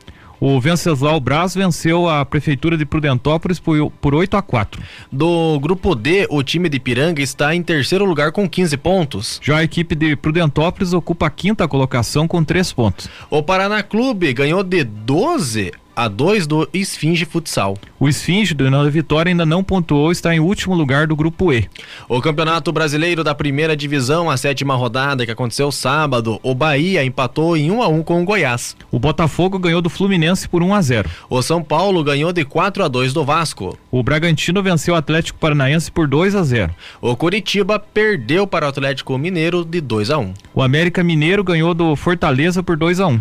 O 0.44 0.60
Venceslau 0.60 1.20
Braz 1.20 1.54
venceu 1.54 2.10
a 2.10 2.26
Prefeitura 2.26 2.76
de 2.76 2.84
Prudentópolis 2.84 3.60
por, 3.60 3.92
por 4.02 4.16
8 4.16 4.38
a 4.38 4.42
4. 4.42 4.82
Do 5.12 5.60
grupo 5.60 5.94
D, 5.94 6.26
o 6.32 6.42
time 6.42 6.68
de 6.68 6.80
Piranga 6.80 7.22
está 7.22 7.54
em 7.54 7.62
terceiro 7.62 8.06
lugar 8.06 8.32
com 8.32 8.50
15 8.50 8.76
pontos. 8.78 9.40
Já 9.44 9.58
a 9.58 9.64
equipe 9.64 9.94
de 9.94 10.16
Prudentópolis 10.16 10.94
ocupa 10.94 11.28
a 11.28 11.30
quinta 11.30 11.68
colocação 11.68 12.28
com 12.28 12.44
3 12.44 12.74
pontos. 12.74 13.08
O 13.30 13.44
Paraná 13.44 13.84
Clube 13.84 14.34
ganhou 14.34 14.64
de 14.64 14.84
12 14.84 15.74
a 15.96 16.08
2 16.08 16.48
do 16.48 16.70
Esfinge 16.74 17.26
Futsal. 17.26 17.78
O 18.00 18.08
Esfinge 18.08 18.54
do 18.54 18.70
Nova 18.70 18.90
Vitória 18.90 19.30
ainda 19.30 19.46
não 19.46 19.64
pontuou, 19.64 20.12
está 20.12 20.34
em 20.34 20.40
último 20.40 20.76
lugar 20.76 21.08
do 21.08 21.16
grupo 21.16 21.54
E. 21.54 21.70
O 22.08 22.22
Campeonato 22.22 22.72
Brasileiro 22.72 23.24
da 23.24 23.36
Primeira 23.36 23.76
Divisão, 23.76 24.30
a 24.30 24.38
sétima 24.38 24.76
rodada 24.76 25.26
que 25.26 25.32
aconteceu 25.32 25.72
sábado, 25.72 26.40
o 26.44 26.56
Bahia 26.56 27.04
empatou 27.04 27.56
em 27.56 27.72
1 27.72 27.82
a 27.82 27.88
1 27.88 28.04
com 28.04 28.22
o 28.22 28.26
Goiás. 28.26 28.76
O 28.92 29.00
Botafogo 29.00 29.60
ganhou 29.60 29.82
do 29.82 29.90
Fluminense 29.90 30.48
por 30.48 30.64
1 30.64 30.74
a 30.74 30.82
0. 30.82 31.10
O 31.30 31.42
São 31.42 31.62
Paulo 31.62 32.04
ganhou 32.04 32.34
de 32.34 32.44
4 32.44 32.84
a 32.84 32.88
2 32.88 33.14
do 33.14 33.24
Vasco. 33.24 33.78
O 33.92 34.02
Bragantino 34.02 34.64
venceu 34.64 34.94
o 34.94 34.98
Atlético 34.98 35.40
Paranaense 35.40 35.92
por 35.92 36.08
2 36.08 36.36
a 36.36 36.44
0. 36.44 36.74
O 37.02 37.16
Curitiba 37.16 37.80
perdeu 37.80 38.48
para 38.48 38.66
o 38.66 38.70
Atlético 38.70 39.18
Mineiro 39.18 39.66
de 39.66 39.82
2 39.82 40.10
a 40.10 40.18
1. 40.18 40.34
O 40.54 40.62
América 40.62 41.04
Mineiro 41.04 41.44
ganhou 41.44 41.74
do 41.74 41.96
Fortaleza 41.96 42.64
por 42.64 42.78
2 42.78 43.00
a 43.00 43.08
1. 43.08 43.20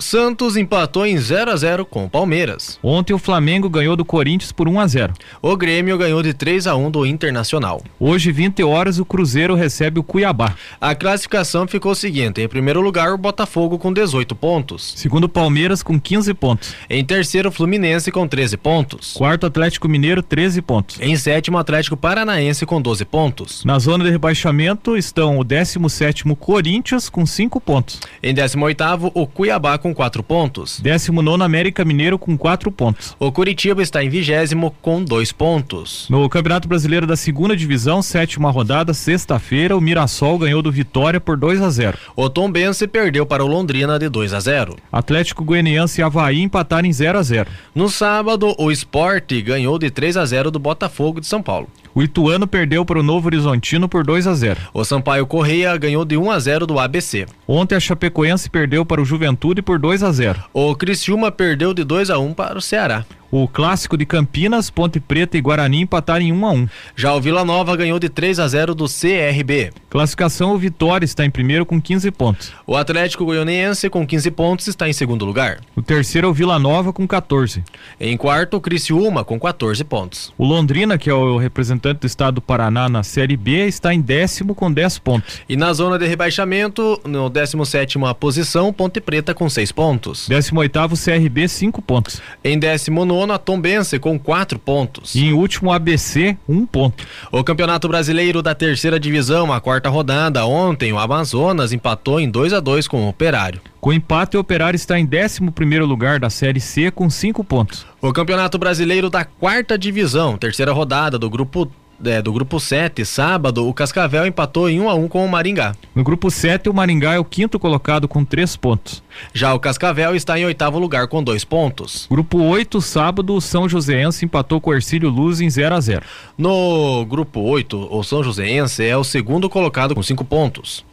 Santos 0.00 0.56
empatou 0.56 1.06
em 1.06 1.18
0 1.18 1.50
a 1.50 1.56
0 1.56 1.84
com 1.84 2.06
o 2.06 2.10
Palmeiras. 2.10 2.78
Ontem 2.82 3.12
o 3.12 3.18
Flamengo 3.18 3.68
ganhou 3.68 3.94
do 3.94 4.04
Corinthians 4.04 4.50
por 4.50 4.66
1 4.66 4.80
a 4.80 4.86
0. 4.86 5.12
O 5.42 5.56
Grêmio 5.56 5.98
ganhou 5.98 6.22
de 6.22 6.32
3 6.32 6.66
a 6.66 6.74
1 6.74 6.90
do 6.90 7.06
Internacional. 7.06 7.82
Hoje, 7.98 8.32
20 8.32 8.62
horas, 8.62 8.98
o 8.98 9.04
Cruzeiro 9.04 9.54
recebe 9.54 10.00
o 10.00 10.02
Cuiabá. 10.02 10.54
A 10.80 10.94
classificação 10.94 11.68
ficou 11.68 11.92
o 11.92 11.94
seguinte: 11.94 12.40
em 12.40 12.48
primeiro 12.48 12.80
lugar, 12.80 13.12
o 13.12 13.18
Botafogo 13.18 13.78
com 13.78 13.92
18 13.92 14.34
pontos. 14.34 14.94
Segundo, 14.96 15.28
Palmeiras 15.28 15.82
com 15.82 16.00
15 16.00 16.32
pontos. 16.34 16.74
Em 16.88 17.04
terceiro, 17.04 17.52
Fluminense 17.52 18.10
com 18.10 18.26
13 18.26 18.56
pontos. 18.56 19.12
Quarto, 19.12 19.46
Atlético 19.46 19.88
Mineiro, 19.88 20.22
13 20.22 20.62
pontos. 20.62 20.98
Em 21.00 21.14
sétimo, 21.16 21.58
Atlético 21.58 21.96
Paranaense 21.96 22.64
com 22.64 22.80
12 22.80 23.04
pontos. 23.04 23.64
Na 23.64 23.78
zona 23.78 24.04
de 24.04 24.10
rebaixamento 24.10 24.96
estão 24.96 25.38
o 25.38 25.44
17 25.44 26.24
Corinthians 26.36 27.08
com 27.08 27.26
5 27.26 27.60
pontos. 27.60 28.00
Em 28.22 28.32
18, 28.32 29.12
o 29.14 29.26
Cuiabá 29.26 29.76
com 29.78 29.89
com 29.90 29.94
quatro 29.94 30.22
pontos. 30.22 30.80
19 30.80 31.42
América 31.42 31.84
Mineiro 31.84 32.18
com 32.18 32.38
quatro 32.38 32.70
pontos. 32.70 33.16
O 33.18 33.32
Curitiba 33.32 33.82
está 33.82 34.02
em 34.02 34.08
vigésimo 34.08 34.74
com 34.80 35.02
dois 35.02 35.32
pontos. 35.32 36.06
No 36.08 36.28
Campeonato 36.28 36.68
Brasileiro 36.68 37.06
da 37.06 37.16
Segunda 37.16 37.56
Divisão, 37.56 38.00
sétima 38.02 38.50
rodada, 38.50 38.94
sexta-feira, 38.94 39.76
o 39.76 39.80
Mirassol 39.80 40.38
ganhou 40.38 40.62
do 40.62 40.70
Vitória 40.70 41.20
por 41.20 41.36
2 41.36 41.60
a 41.60 41.70
0. 41.70 41.98
O 42.14 42.30
Tombense 42.30 42.86
perdeu 42.86 43.26
para 43.26 43.44
o 43.44 43.48
Londrina 43.48 43.98
de 43.98 44.08
2 44.08 44.32
a 44.32 44.40
0. 44.40 44.76
Atlético 44.92 45.44
Goianiense 45.44 46.00
e 46.00 46.04
Havaí 46.04 46.40
empataram 46.40 46.88
em 46.88 46.92
0 46.92 47.18
a 47.18 47.22
0. 47.22 47.50
No 47.74 47.88
sábado, 47.88 48.54
o 48.58 48.70
Esporte 48.70 49.42
ganhou 49.42 49.78
de 49.78 49.90
3 49.90 50.16
a 50.16 50.24
0 50.24 50.50
do 50.50 50.58
Botafogo 50.58 51.20
de 51.20 51.26
São 51.26 51.42
Paulo. 51.42 51.68
O 51.92 52.02
Ituano 52.02 52.46
perdeu 52.46 52.84
para 52.84 53.00
o 53.00 53.02
Novo 53.02 53.26
Horizontino 53.26 53.88
por 53.88 54.04
2 54.04 54.26
a 54.28 54.34
0. 54.34 54.60
O 54.72 54.84
Sampaio 54.84 55.26
Correia 55.26 55.76
ganhou 55.76 56.04
de 56.04 56.16
1 56.16 56.30
a 56.30 56.38
0 56.38 56.66
do 56.66 56.78
ABC. 56.78 57.26
Ontem 57.48 57.74
a 57.74 57.80
Chapecoense 57.80 58.48
perdeu 58.48 58.86
para 58.86 59.02
o 59.02 59.04
Juventude 59.04 59.60
por 59.60 59.79
2 59.80 60.02
a 60.02 60.12
0. 60.12 60.44
O 60.52 60.76
Criciúma 60.76 61.32
perdeu 61.32 61.72
de 61.72 61.82
2 61.82 62.10
a 62.10 62.18
1 62.18 62.34
para 62.34 62.58
o 62.58 62.60
Ceará. 62.60 63.06
O 63.30 63.46
clássico 63.46 63.96
de 63.96 64.04
Campinas, 64.04 64.70
Ponte 64.70 64.98
Preta 64.98 65.38
e 65.38 65.40
Guarani 65.40 65.82
empataram 65.82 66.24
em 66.24 66.32
1 66.32 66.46
a 66.46 66.50
1. 66.50 66.68
Já 66.96 67.14
o 67.14 67.20
Vila 67.20 67.44
Nova 67.44 67.76
ganhou 67.76 67.98
de 68.00 68.08
3 68.08 68.40
a 68.40 68.48
0 68.48 68.74
do 68.74 68.86
CRB. 68.86 69.70
Classificação: 69.88 70.52
o 70.52 70.58
Vitória 70.58 71.04
está 71.04 71.24
em 71.24 71.30
primeiro 71.30 71.64
com 71.64 71.80
15 71.80 72.10
pontos. 72.10 72.52
O 72.66 72.76
Atlético 72.76 73.24
Goianiense 73.24 73.88
com 73.88 74.04
15 74.04 74.30
pontos 74.32 74.66
está 74.66 74.88
em 74.88 74.92
segundo 74.92 75.24
lugar. 75.24 75.60
O 75.76 75.82
terceiro 75.82 76.26
é 76.26 76.30
o 76.30 76.34
Vila 76.34 76.58
Nova 76.58 76.92
com 76.92 77.06
14. 77.06 77.62
Em 78.00 78.16
quarto, 78.16 78.56
o 78.56 78.60
Criciúma 78.60 79.22
com 79.22 79.38
14 79.38 79.84
pontos. 79.84 80.32
O 80.36 80.44
Londrina, 80.44 80.98
que 80.98 81.08
é 81.08 81.14
o 81.14 81.36
representante 81.36 82.00
do 82.00 82.06
estado 82.08 82.36
do 82.36 82.40
Paraná 82.40 82.88
na 82.88 83.04
Série 83.04 83.36
B, 83.36 83.66
está 83.66 83.94
em 83.94 84.00
décimo 84.00 84.56
com 84.56 84.72
10 84.72 84.98
pontos. 84.98 85.40
E 85.48 85.56
na 85.56 85.72
zona 85.72 85.98
de 85.98 86.06
rebaixamento, 86.06 87.00
no 87.04 87.30
17ª 87.30 88.12
posição, 88.14 88.72
Ponte 88.72 89.00
Preta 89.00 89.32
com 89.32 89.48
6 89.48 89.70
pontos. 89.70 90.28
18º 90.28 90.96
CRB 90.96 91.46
5 91.46 91.80
pontos. 91.82 92.20
Em 92.42 92.58
19 92.58 93.19
a 93.32 93.38
Tombense 93.38 93.98
com 93.98 94.18
4 94.18 94.58
pontos. 94.58 95.14
E 95.14 95.26
em 95.26 95.32
último 95.32 95.72
ABC, 95.72 96.36
1 96.48 96.54
um 96.54 96.64
ponto. 96.64 97.06
O 97.30 97.44
Campeonato 97.44 97.88
Brasileiro 97.88 98.42
da 98.42 98.54
Terceira 98.54 98.98
Divisão, 98.98 99.52
a 99.52 99.60
quarta 99.60 99.88
rodada, 99.88 100.46
ontem 100.46 100.92
o 100.92 100.98
Amazonas 100.98 101.72
empatou 101.72 102.20
em 102.20 102.30
2 102.30 102.52
a 102.52 102.60
2 102.60 102.88
com 102.88 103.04
o 103.04 103.08
Operário. 103.08 103.60
Com 103.80 103.92
empate, 103.92 104.36
o 104.36 104.40
Operário 104.40 104.76
está 104.76 104.98
em 104.98 105.04
11 105.04 105.40
lugar 105.80 106.20
da 106.20 106.30
Série 106.30 106.60
C 106.60 106.90
com 106.90 107.08
5 107.08 107.42
pontos. 107.44 107.86
O 108.00 108.12
Campeonato 108.12 108.58
Brasileiro 108.58 109.10
da 109.10 109.24
Quarta 109.24 109.76
Divisão, 109.76 110.38
terceira 110.38 110.72
rodada 110.72 111.18
do 111.18 111.28
grupo 111.28 111.70
é, 112.04 112.22
do 112.22 112.32
grupo 112.32 112.58
7, 112.58 113.04
sábado, 113.04 113.66
o 113.66 113.74
Cascavel 113.74 114.26
empatou 114.26 114.68
em 114.68 114.80
1 114.80 114.88
a 114.88 114.94
1 114.94 115.08
com 115.08 115.24
o 115.24 115.28
Maringá. 115.28 115.74
No 115.94 116.02
grupo 116.02 116.30
7, 116.30 116.68
o 116.68 116.74
Maringá 116.74 117.14
é 117.14 117.18
o 117.18 117.24
quinto 117.24 117.58
colocado 117.58 118.08
com 118.08 118.24
3 118.24 118.56
pontos. 118.56 119.02
Já 119.32 119.52
o 119.54 119.60
Cascavel 119.60 120.14
está 120.14 120.38
em 120.38 120.44
oitavo 120.44 120.78
lugar 120.78 121.08
com 121.08 121.22
2 121.22 121.44
pontos. 121.44 122.06
Grupo 122.10 122.42
8, 122.42 122.80
sábado, 122.80 123.34
o 123.34 123.40
São 123.40 123.68
Joséense 123.68 124.24
empatou 124.24 124.60
com 124.60 124.70
o 124.70 124.74
Ercílio 124.74 125.08
Luz 125.08 125.40
em 125.40 125.50
0 125.50 125.74
a 125.74 125.80
0. 125.80 126.02
No 126.36 127.04
grupo 127.06 127.40
8, 127.40 127.88
o 127.90 128.02
São 128.02 128.22
Joséense 128.22 128.84
é 128.84 128.96
o 128.96 129.04
segundo 129.04 129.48
colocado 129.48 129.94
com 129.94 130.02
5 130.02 130.24
pontos. 130.24 130.84